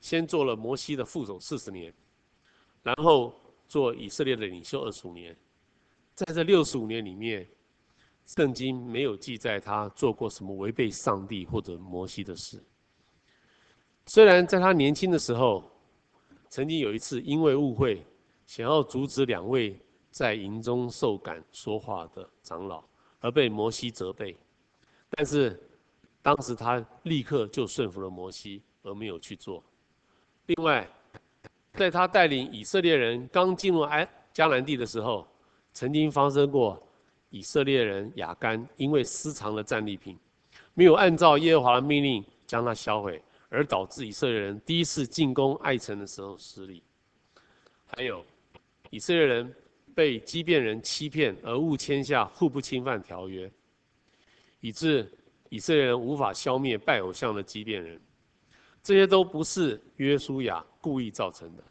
[0.00, 1.92] 先做了摩西的副手四十年，
[2.82, 3.38] 然后
[3.68, 5.36] 做以色列的领袖二十五年。
[6.14, 7.46] 在这六十五年里面，
[8.28, 12.62] 圣经没有记载他做过什么违背上帝或者摩西的事。
[14.04, 15.64] 虽然在他年轻的时候，
[16.50, 18.04] 曾经有一次因为误会，
[18.46, 22.84] 想要阻止两位在营中受感说话的长老，
[23.20, 24.36] 而被摩西责备，
[25.10, 25.58] 但是
[26.20, 29.64] 当时他立刻就顺服了摩西，而没有去做。
[30.46, 30.86] 另外，
[31.72, 35.26] 在他带领以色列人刚进入埃迦南地的时候，
[35.72, 36.82] 曾经发生过，
[37.30, 40.18] 以色列人亚干因为私藏了战利品，
[40.74, 46.82] 没有按照耶和华的命令将它销毁，而导致以色列人第一次进攻爱城的时候失利。
[47.84, 48.24] 还有，
[48.90, 49.54] 以色列人
[49.94, 53.50] 被基遍人欺骗而误签下互不侵犯条约，
[54.60, 55.10] 以致
[55.48, 58.00] 以色列人无法消灭拜偶像的基遍人。
[58.82, 61.64] 这些都不是约书亚故意造成的，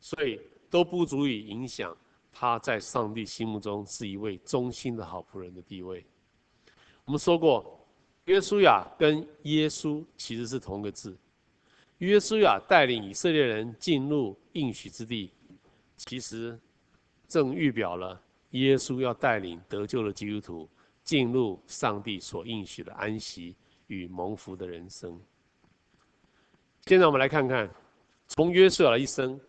[0.00, 1.96] 所以都不足以影响。
[2.40, 6.06] 他在上帝心目中是一位忠心的好仆人的地位。
[7.04, 7.84] 我们说过，
[8.26, 11.18] 约书亚跟耶稣其实是同个字。
[11.96, 15.32] 约书亚带领以色列人进入应许之地，
[15.96, 16.56] 其实
[17.26, 20.68] 正预表了耶稣要带领得救的基督徒
[21.02, 23.56] 进入上帝所应许的安息
[23.88, 25.20] 与蒙福的人生。
[26.86, 27.68] 现在我们来看看，
[28.28, 29.40] 从约书亚的一生，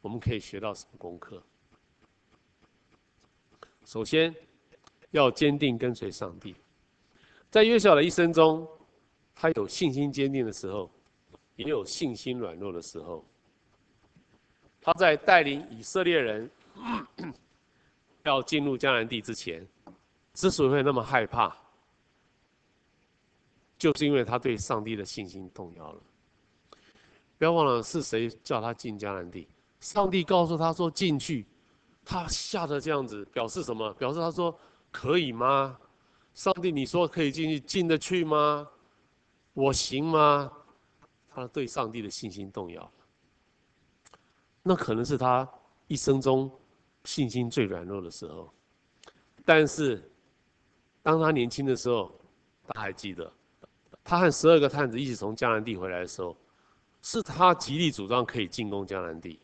[0.00, 1.42] 我们可以学到什么功课？
[3.86, 4.34] 首先，
[5.12, 6.56] 要坚定跟随上帝。
[7.52, 8.66] 在约书亚的一生中，
[9.32, 10.90] 他有信心坚定的时候，
[11.54, 13.24] 也有信心软弱的时候。
[14.80, 16.50] 他在带领以色列人
[18.24, 19.64] 要进入迦南地之前，
[20.34, 21.56] 之所以会那么害怕，
[23.78, 26.02] 就是因为他对上帝的信心动摇了。
[27.38, 29.46] 不要忘了，是谁叫他进迦南地？
[29.78, 31.46] 上帝告诉他说：“进去。”
[32.08, 33.92] 他吓得这样子，表示什么？
[33.94, 34.56] 表示他说
[34.92, 35.76] ：“可以吗？
[36.34, 38.66] 上帝，你说可以进去，进得去吗？
[39.54, 40.50] 我行吗？”
[41.28, 42.92] 他对上帝的信心动摇。
[44.62, 45.48] 那可能是他
[45.88, 46.48] 一生中
[47.04, 48.54] 信心最软弱的时候。
[49.44, 50.08] 但是，
[51.02, 52.16] 当他年轻的时候，
[52.68, 53.32] 他还记得，
[54.04, 56.36] 他和十二个探子一起从迦南地回来的时候，
[57.02, 59.40] 是他极力主张可以进攻迦南地。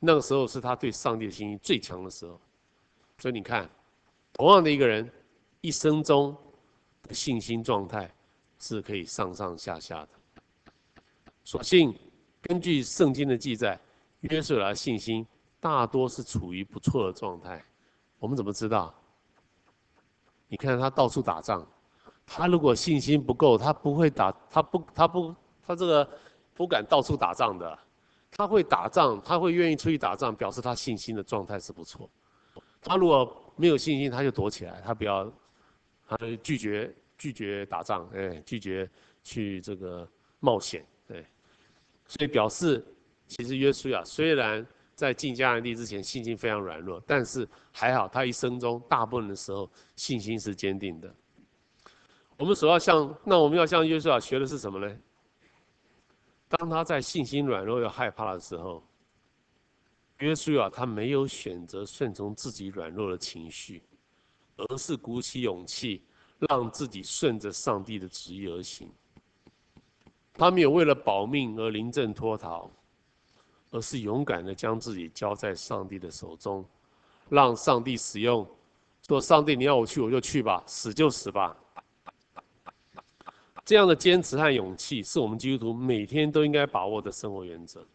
[0.00, 2.40] 那个时候是他对上帝的信心最强的时候，
[3.18, 3.68] 所以你看，
[4.32, 5.08] 同样的一个人，
[5.60, 6.34] 一生中
[7.02, 8.10] 的信心状态
[8.58, 10.08] 是可以上上下下的。
[11.44, 11.94] 所幸
[12.40, 13.78] 根据圣经的记载，
[14.20, 15.26] 约书亚的信心
[15.60, 17.62] 大多是处于不错的状态。
[18.18, 18.94] 我们怎么知道？
[20.48, 21.66] 你看他到处打仗，
[22.26, 25.34] 他如果信心不够，他不会打，他不，他不，
[25.66, 26.10] 他这个
[26.54, 27.78] 不敢到处打仗的。
[28.30, 32.08] 他会打仗，他会愿意出去打仗，表示他信心的状态是不错。
[32.80, 35.30] 他如果没有信心，他就躲起来，他不要，
[36.08, 38.88] 他就拒绝拒绝打仗，哎，拒绝
[39.22, 40.08] 去这个
[40.38, 41.26] 冒险，对。
[42.06, 42.84] 所以表示，
[43.26, 51.14] 其实约书亚虽然在进迦南地之前信心非常软弱，但是还好，他一生中大部分的时候信心是坚定的。
[52.38, 54.96] 我们所要向，那我们要向约书亚学的是什么呢？
[56.50, 58.82] 当他在信心软弱又害怕的时候，
[60.18, 63.84] 约书亚他没有选择顺从自己软弱的情绪，
[64.56, 66.04] 而是鼓起勇气，
[66.40, 68.92] 让自己顺着上帝的旨意而行。
[70.34, 72.68] 他没有为了保命而临阵脱逃，
[73.70, 76.64] 而是勇敢的将自己交在上帝的手中，
[77.28, 78.44] 让上帝使用。
[79.06, 81.56] 说：“上帝，你要我去，我就去吧，死就死吧。”
[83.64, 87.86] 这样的坚持和勇气，是我们基督徒每天都应该把握的生活原则。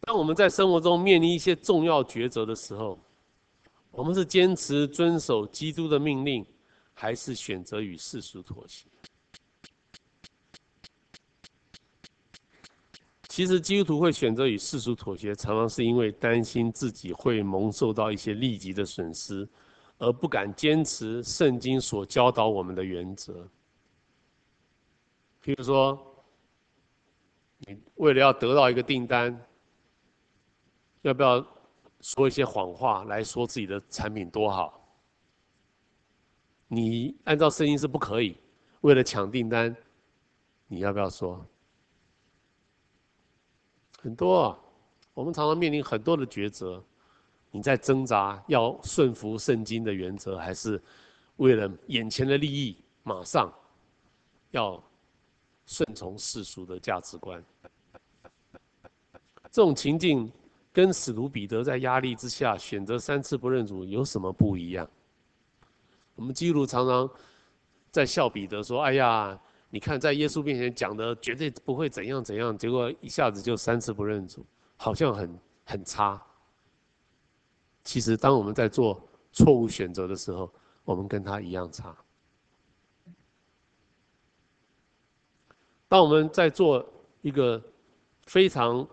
[0.00, 2.98] 当我们在生活中面临一些重要抉择的时候，
[3.90, 6.44] 我们是坚持遵守基督的命令，
[6.94, 8.88] 还是选择与世俗妥协？
[13.28, 19.48] 其实基督徒会选择与世俗妥协，常常是因为担心自己会蒙受到一些立即的损失。
[19.98, 23.48] 而不敢坚持圣经所教导我们的原则。
[25.42, 25.98] 譬如说，
[27.58, 29.38] 你为了要得到一个订单，
[31.02, 31.44] 要不要
[32.00, 34.74] 说一些谎话来说自己的产品多好？
[36.68, 38.36] 你按照圣经是不可以，
[38.82, 39.74] 为了抢订单，
[40.66, 41.44] 你要不要说？
[44.00, 44.58] 很多啊，
[45.14, 46.84] 我们常常面临很多的抉择。
[47.50, 50.80] 你在挣扎，要顺服圣经的原则，还是
[51.36, 53.52] 为了眼前的利益，马上
[54.50, 54.82] 要
[55.66, 57.42] 顺从世俗的价值观？
[59.50, 60.30] 这种情境
[60.72, 64.86] 跟使徒彼得在压力之下选择三次不认主有什么不一样？
[66.14, 67.08] 我们基督徒常常
[67.90, 69.40] 在笑彼得说：“哎呀，
[69.70, 74.44] 你看在耶稣面前讲的绝对不会怎样怎样，结果一下子就三次不认主，
[74.76, 76.22] 好像很很差。”
[77.88, 80.52] 其实，当我们在做错误选择的时候，
[80.84, 81.96] 我们跟他一样差。
[85.88, 86.86] 当我们在做
[87.22, 87.58] 一个
[88.26, 88.86] 非常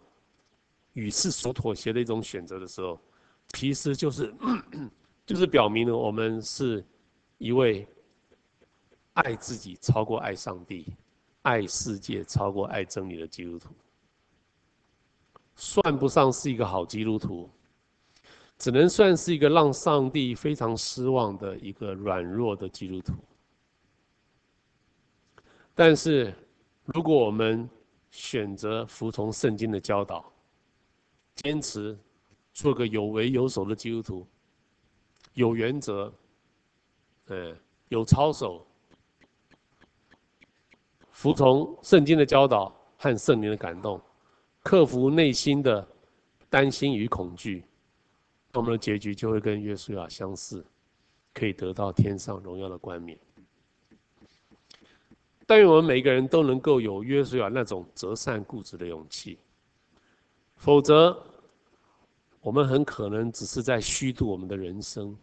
[0.94, 2.98] 与世俗妥协的一种选择的时候，
[3.50, 4.34] 其实就是
[5.28, 6.82] 就是表明了我们是
[7.38, 7.86] 一位
[9.12, 10.96] 爱自己超过爱上帝、
[11.42, 13.68] 爱世界超过爱真理的基督徒，
[15.58, 17.50] 算不上是一个好基督徒。
[18.58, 23.14] 只能算是一个让上帝非常失望的一个软弱的基督徒。
[25.74, 26.34] 但是，
[26.86, 27.70] 如果我们
[28.12, 30.32] 选择服从圣经的教导，
[31.36, 31.98] 坚持
[32.54, 34.26] 做个有为有守的基督徒，
[35.34, 36.14] 有原则，
[37.28, 37.58] 嗯，
[37.90, 38.66] 有操守，
[41.12, 44.00] 服从圣经的教导和圣灵的感动，
[44.64, 45.86] 克服内心的
[46.50, 47.66] 担心与恐惧。
[48.56, 50.66] 我们的结局就会跟约书亚相似，
[51.34, 53.20] 可以得到天上荣耀的冠冕。
[55.46, 59.38] 但愿我们每个人都能够有约书亚那种择善固执的勇气，
[60.56, 61.22] 否则
[62.42, 65.16] 我们很可能只是在虚度我们的人生，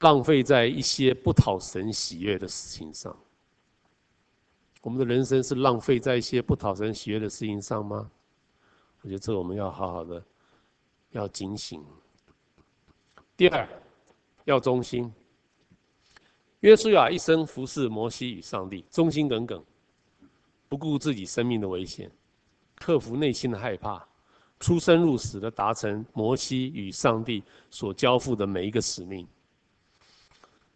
[0.00, 3.16] 浪费在一些不讨神喜悦的事情上。
[4.80, 8.10] 我们的人生是浪费在一些不讨神喜悦的事情上吗？
[9.02, 10.24] 我觉得这我们要好好的
[11.10, 11.84] 要警醒。
[13.42, 13.68] 第二，
[14.44, 15.12] 要忠心。
[16.60, 19.60] 约书亚一生服侍摩西与上帝，忠心耿耿，
[20.68, 22.08] 不顾自己生命的危险，
[22.76, 24.06] 克服内心的害怕，
[24.60, 29.26] 出生入死的达成摩西与上帝所交付的每一个使命。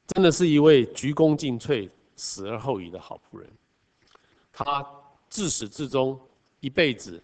[0.08, 3.48] 真的是一位鞠躬尽瘁、死而后已的好仆人。
[4.52, 4.84] 他
[5.28, 6.18] 自始至终，
[6.58, 7.22] 一辈子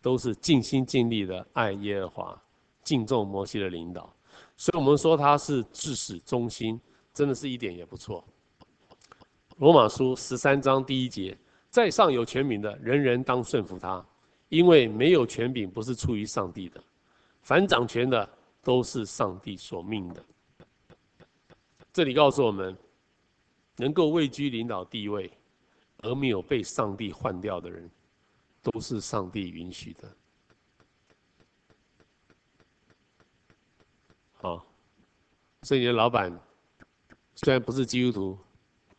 [0.00, 2.42] 都是尽心尽力的爱耶和华，
[2.82, 4.10] 敬重摩西的领导。
[4.56, 6.80] 所以我们说他是至死忠心，
[7.12, 8.24] 真的是一点也不错。
[9.58, 11.36] 罗马书十三章第一节，
[11.70, 14.04] 在上有权柄的，人人当顺服他，
[14.48, 16.82] 因为没有权柄不是出于上帝的，
[17.42, 18.28] 凡掌权的
[18.62, 20.24] 都是上帝所命的。
[21.92, 22.76] 这里告诉我们，
[23.76, 25.30] 能够位居领导地位
[25.98, 27.88] 而没有被上帝换掉的人，
[28.62, 30.16] 都是上帝允许的。
[34.44, 34.62] 好，
[35.62, 36.30] 所以你的老板
[37.34, 38.36] 虽然不是基督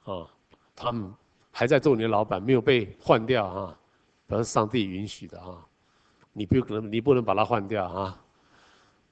[0.03, 0.27] 徒，啊，
[0.75, 1.13] 他们
[1.51, 3.79] 还在做你的老板，没有被换掉啊，
[4.27, 5.63] 而是上帝允许的啊。
[6.33, 8.19] 你不可能，你不能把他换掉啊，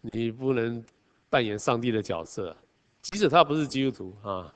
[0.01, 0.83] 你不能
[1.29, 2.57] 扮演上帝的角色，
[3.03, 4.51] 即使他不是基督徒啊。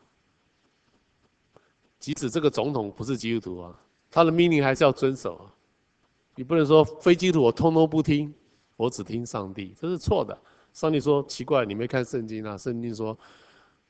[2.00, 5.48] 即使这个总统不是基督徒啊，他的命令还是要遵守。
[6.34, 8.34] 你不能说非基督徒我通通不听，
[8.78, 10.36] 我只听上帝，这是错的。
[10.78, 12.56] 上帝说奇怪，你没看圣经啊？
[12.56, 13.18] 圣经说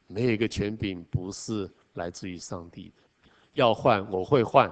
[0.07, 4.71] 没有一个权柄不是来自于上帝的，要换我会换。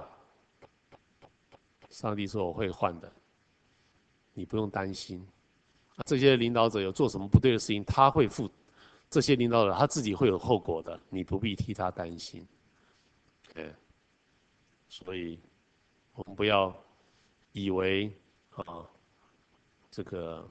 [1.90, 3.12] 上帝说我会换的，
[4.32, 5.22] 你不用担心。
[6.06, 8.50] 这些领导者有做什么不对的事情，他会负。
[9.10, 12.46] 这些领导者他自己会有后果的，你不必替他担心。
[13.52, 13.74] 对，
[14.88, 15.38] 所以，
[16.14, 16.74] 我们不要
[17.52, 18.10] 以为
[18.52, 18.86] 啊，
[19.90, 20.48] 这个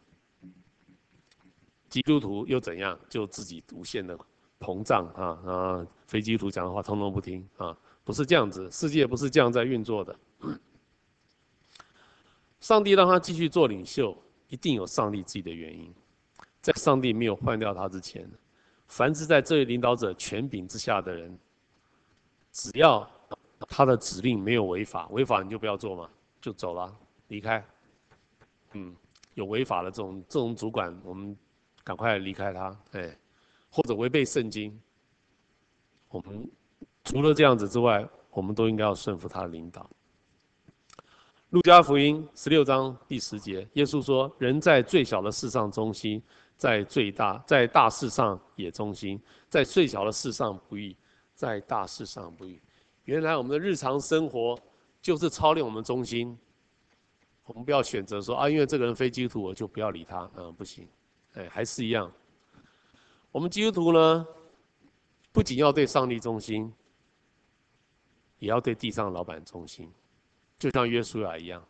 [1.95, 4.19] 基督徒又怎样，就自己无限的
[4.59, 5.87] 膨胀啊啊！
[6.05, 10.13] 非基督徒讲的话，通通不听啊，不是这样子，世界不是这样在运作的。
[12.59, 14.13] 上帝让他继续做领袖，
[14.49, 15.93] 一定有上帝自己的原因。
[16.61, 18.29] 在上帝没有换掉他之前，
[18.87, 21.39] 凡是在这位领导者权柄之下的人。
[22.51, 23.09] 只要
[23.69, 26.09] 他的指令没有违法，违法你就不要做嘛，
[26.41, 26.93] 就走了，
[27.29, 27.65] 离开。
[28.73, 28.93] 嗯，
[29.35, 31.37] 有违法的这种这种主管，我们
[31.86, 33.17] 赶快离开他，哎，
[33.69, 34.77] 或者违背圣经，
[36.09, 36.45] 我们
[37.05, 39.89] 除了这样子之外，我们都应该要顺服他的领导。
[41.51, 46.21] 路加福音十六章第十节，耶稣说：“人在最小的事上忠心，
[46.57, 50.97] 在最大在大事上也忠心，在最小的事上不义。”
[51.36, 52.61] 在大事上不义。
[53.03, 54.57] 原来我们的日常生活
[55.01, 56.39] 就是操练我们忠心。
[57.43, 60.31] 我们不要选择说啊，因为这个人非基督徒，我就不要理他。
[60.38, 60.88] 嗯，不行。
[61.36, 62.11] 哎，还是一样。
[63.31, 64.27] 我们基督徒呢，
[65.31, 66.71] 不仅要对上帝忠心，
[68.39, 69.91] 也要对地上的老板忠心，
[70.57, 71.63] 就像约书亚一样。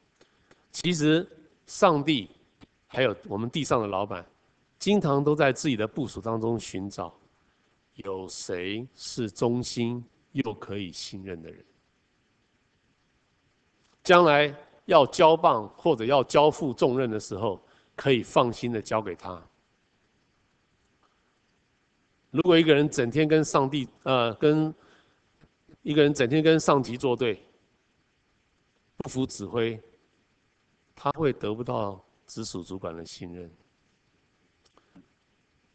[0.71, 1.27] 其实
[1.65, 2.29] 上帝
[2.85, 4.23] 还有我们地上的老板，
[4.77, 7.13] 经常都在自己的部署当中寻找。
[7.95, 10.03] 有谁是忠心
[10.33, 11.65] 又可以信任的人？
[14.03, 14.53] 将来
[14.83, 17.59] 要交棒或者要交付重任的时候，
[17.95, 19.41] 可以放心的交给他。
[22.35, 24.73] 如果一个人整天跟上帝呃，跟
[25.81, 27.41] 一个人整天跟上级作对，
[28.97, 29.81] 不服指挥，
[30.93, 33.49] 他会得不到直属主管的信任。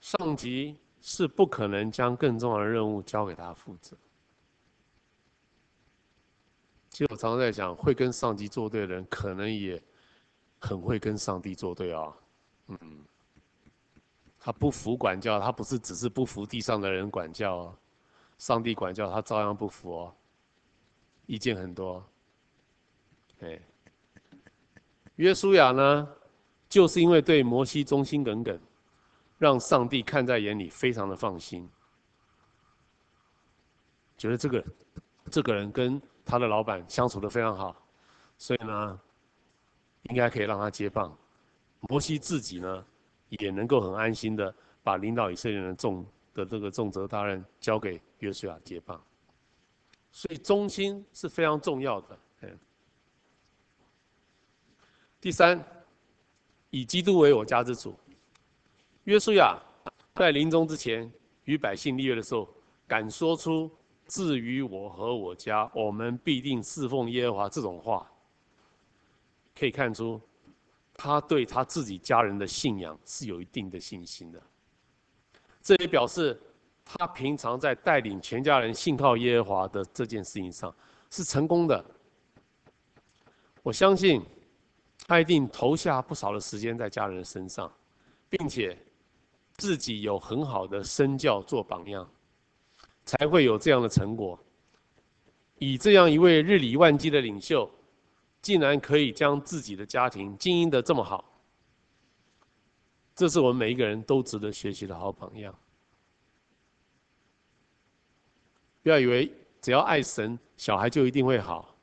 [0.01, 0.77] 上级。
[1.03, 3.97] 是不可能将更重要的任务交给他负责。
[6.91, 9.83] 其实我常常在想，会跟上级作对的人，可能也
[10.59, 12.15] 很会跟上帝作对啊。
[12.67, 12.79] 嗯，
[14.41, 17.79] 他不服管教，他不是只是不服地上的人管教哦，
[18.39, 20.15] 上帝管教他照样不服哦，
[21.27, 22.05] 意见很多。
[23.41, 23.61] 哎，
[25.17, 26.09] 约书亚呢，
[26.69, 28.59] 就是因为对摩西忠心耿耿。
[29.39, 31.67] 让上帝看在眼里，非常的放心，
[34.19, 34.65] 觉得这个
[35.31, 37.75] 这个人跟他的老板相处的非常好，
[38.37, 39.01] 所以呢，
[40.03, 41.17] 应该可以让他接棒。
[41.89, 42.85] 摩西自己呢，
[43.31, 46.05] 也能够很安心的把领导以色列人重
[46.35, 49.03] 的这个重责大任交给约书亚接棒。
[50.13, 52.19] 所以忠心是非常重要的。
[52.43, 52.59] 嗯。
[55.21, 55.63] 第三，
[56.71, 57.97] 以基督为我家之主。
[59.05, 59.59] 约书亚
[60.15, 61.11] 在临终之前
[61.45, 62.49] 与百姓立约的时候，
[62.87, 63.71] 敢说出
[64.09, 68.11] “至于我和我家，我们必定侍奉耶和华”这种话，
[69.57, 70.21] 可以看出
[71.03, 74.43] 他对他自己家人的信仰是有一定的信心的。
[75.63, 76.39] 这也表示
[76.85, 80.75] 他平常在带领全家人信靠耶和华的这件事情上
[81.11, 81.83] 是成功的。
[83.63, 84.21] 我相信
[85.07, 87.73] 他一定投下不少的时间在家人身上，
[88.29, 88.77] 并且。
[89.57, 92.11] 自己有很好的身教做榜样，
[93.05, 94.39] 才会有这样的成果。
[95.59, 97.71] 以这样一位日理万机的领袖，
[98.43, 101.25] 竟然可以将自己的家庭经营得这么好，
[103.15, 105.55] 这是我们每一个人都值得学习的好榜样。
[108.83, 109.31] 不要以为
[109.61, 111.77] 只要爱神，小孩就一定会好，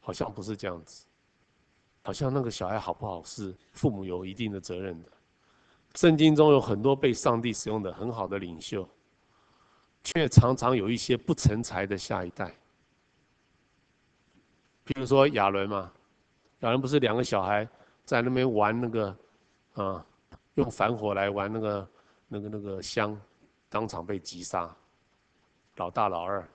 [0.00, 1.06] 好像不是这样子。
[2.02, 5.10] 好像那个小孩好不好是父母有一定的责任的。
[5.94, 8.86] 圣经中有很多被上帝使用的很好的领袖，
[10.04, 12.54] 却常常有一些不成才的下一代。
[14.86, 15.92] 比如说亚伦嘛，
[16.60, 17.68] 亚伦不是两个小孩
[18.04, 19.16] 在那边玩那个，
[19.74, 20.06] 啊，
[20.54, 21.88] 用反火来玩那个
[22.28, 23.20] 那个那个香，
[23.68, 24.72] 当场被击杀。
[25.74, 26.48] 老大老二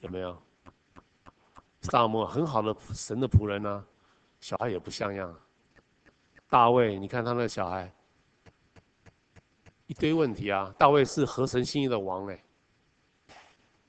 [0.00, 0.36] 有没有？
[1.82, 3.86] 撒母耳很好的神的仆人呢、啊，
[4.40, 5.32] 小孩也不像样。
[6.48, 7.90] 大卫，你看他那小孩，
[9.86, 10.74] 一堆问题啊。
[10.76, 12.44] 大卫是合神心意的王哎，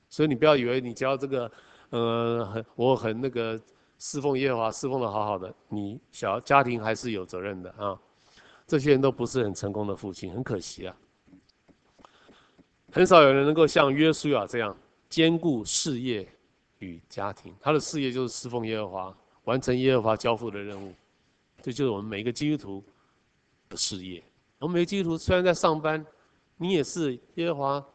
[0.08, 1.52] 所以你不要以为你只要这个，
[1.90, 3.60] 呃，很我很那个
[4.04, 7.96] 侍奉耶和华，侍奉的好好的，你小家庭还是有责任的啊。
[8.66, 10.96] 这些人都不是很成功的父亲，很可惜啊。
[12.90, 14.76] 很少有人能够像约书亚这样
[15.08, 16.28] 兼顾事业
[16.80, 20.92] 与家庭，他的事业就是侍奉耶和华，完成耶和华交付的任务。
[21.62, 22.84] 这就是我们每一个基督徒
[23.68, 24.20] 的事业。
[24.58, 26.04] 我们每个基督徒虽然在上班，
[26.56, 27.86] 你也是耶和华，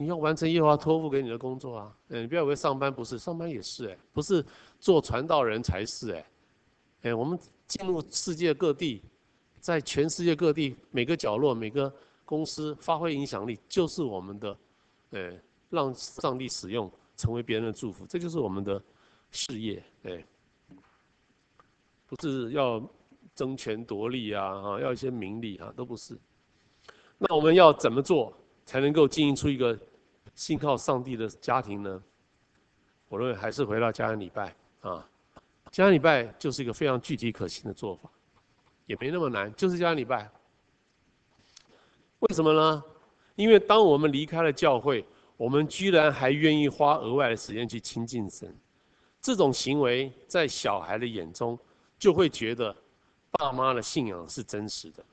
[0.00, 1.94] 你要完成耶和华托付给你的工作啊。
[2.08, 4.42] 嗯，你不要以为上班不是，上班也是哎，不是
[4.78, 6.26] 做传道人才是哎。
[7.02, 9.02] 哎，我们进入世界各地，
[9.60, 11.92] 在全世界各地每个角落、每个
[12.24, 14.58] 公司发挥影响力，就是我们的，
[15.10, 15.38] 哎，
[15.68, 18.82] 让上帝使用，成为别人的祝福，这就是我们的
[19.30, 20.24] 事业哎。
[22.06, 22.82] 不是要
[23.34, 26.18] 争权夺利啊，啊，要一些名利啊，都不是。
[27.18, 28.32] 那我们要怎么做
[28.64, 29.78] 才能够经营出一个
[30.40, 32.02] 信靠上帝的家庭呢？
[33.10, 35.06] 我认为还是回到家恩礼拜啊，
[35.70, 38.08] 家恩礼拜就是一个非常具体可行的做法，
[38.86, 40.30] 也没那么难，就是家恩礼拜。
[42.20, 42.82] 为什么呢？
[43.36, 45.04] 因为当我们离开了教会，
[45.36, 48.56] 我们居然还愿意花额外的时间去亲近神，
[49.20, 51.58] 这种行为在小孩的眼中。
[51.98, 52.74] 就会觉得
[53.32, 55.04] 爸妈的信仰是真实的。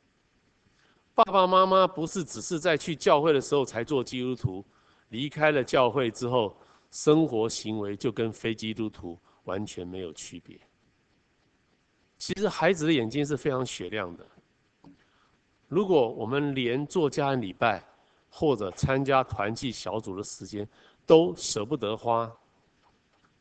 [1.13, 4.63] 爸爸妈妈不是只是在去教会的时候才做基督徒，
[5.09, 6.55] 离开了教会之后，
[6.91, 10.59] 生活行为就跟非基督徒完全没有区别。
[12.17, 14.25] 其实孩子的眼睛是非常雪亮的。
[15.67, 17.83] 如果我们连做家恩礼拜
[18.29, 20.67] 或者参加团契小组的时间
[21.05, 22.31] 都舍不得花，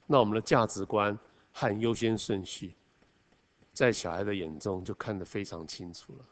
[0.07, 1.19] 那我们的价值观
[1.53, 2.75] 和优先顺序。
[3.73, 6.25] 在小孩的眼中就看得非常清楚了，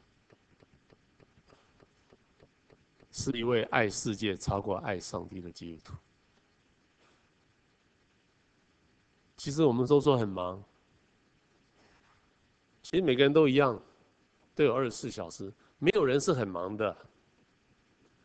[3.17, 5.95] 是一位爱世界超过爱上帝的基督徒。
[9.37, 10.61] 其实我们都说很忙，
[12.83, 13.81] 其实每个人都一样，
[14.53, 16.97] 都有二十四小时，没有人是很忙的。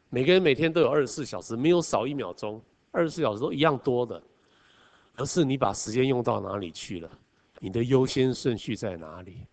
[0.09, 2.59] 每个人每天都有二十四小时，没有少一秒钟，
[2.89, 4.19] 二十四小时都一样多的，
[5.17, 7.19] 而是你把时间用到哪里去了。
[7.59, 9.45] 你的优先顺序在哪里？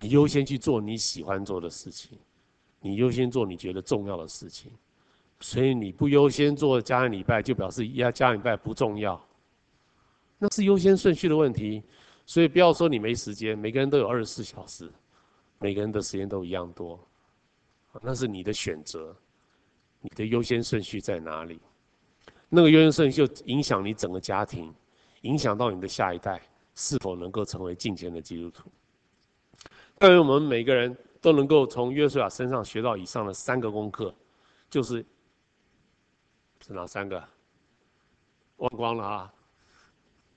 [0.00, 2.18] 你优先去做你喜欢做的事情，
[2.82, 4.70] 你优先做你觉得重要的事情，
[5.40, 9.18] 所以你不优先做家恩礼拜，就表示家家恩礼拜不重要。
[10.38, 11.82] 那是优先顺序的问题，
[12.26, 14.90] 所以不要说你没时间，每个人都有二十四小时，
[15.58, 16.98] 每个人的时间都一样多，
[18.02, 19.16] 那是你的选择，
[20.00, 21.60] 你的优先顺序在哪里？
[22.48, 24.74] 那个优先顺序就影响你整个家庭，
[25.22, 26.42] 影响到你的下一代。
[26.74, 28.70] 是否能够成为敬虔的基督徒？
[29.98, 34.14] 但愿我们每个人都能够从约书亚身上学到以上的三个功课，
[34.68, 35.02] 就是
[36.60, 37.22] 是哪三个？
[38.56, 39.34] 忘光了啊！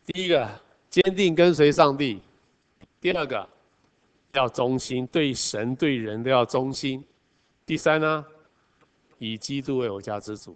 [0.06, 0.50] 第一个，
[0.90, 2.20] 坚定跟随上帝；
[3.02, 3.50] 第二个，
[4.32, 7.02] 要忠心，对神对人都要忠心；
[7.66, 8.26] 第三呢，
[9.18, 10.56] 以基督为我家之主。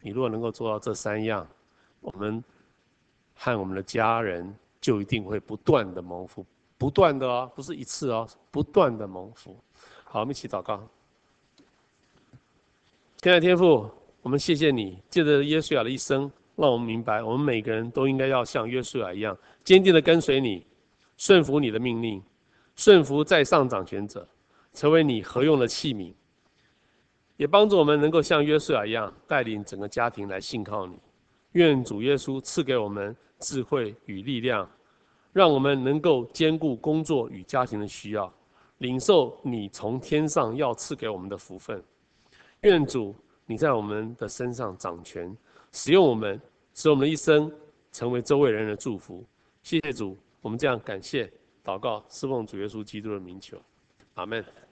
[0.00, 1.44] 你如果能够做到这三样，
[2.00, 2.44] 我们
[3.34, 4.54] 和我们的家人。
[4.84, 6.44] 就一定会不断的蒙福，
[6.84, 9.56] 不断的哦，不是一次哦，不断的蒙福。
[10.04, 10.86] 好，我们一起祷告。
[13.16, 13.88] 亲爱的天父，
[14.20, 20.66] 我们谢谢你，借着耶稣亚的一生，让我们明白，我们每个人都应该要像约书亚一样，坚定的跟随你，
[21.16, 22.22] 顺服你的命令，
[22.76, 24.28] 顺服在上掌权者，
[24.74, 26.12] 成为你合用的器皿，
[27.38, 30.98] 也帮助我们能够像约书亚一样，带领整个家庭来信靠你。
[31.52, 33.16] 愿主耶稣赐给我们。
[33.40, 34.66] 智慧与力量，
[35.34, 38.32] 让我们能够兼顾工作与家庭的需要，
[38.78, 41.82] 领受你从天上要赐给我们的福分。
[42.60, 43.12] 愿主
[43.44, 45.36] 你在我们的身上掌权，
[45.72, 46.40] 使用我们，
[46.72, 47.52] 使我们的一生
[47.90, 49.24] 成为周围人的祝福。
[49.64, 51.28] 谢谢主，我们这样感谢
[51.64, 53.60] 祷告，侍奉主耶稣基督的名求，
[54.14, 54.63] 阿门。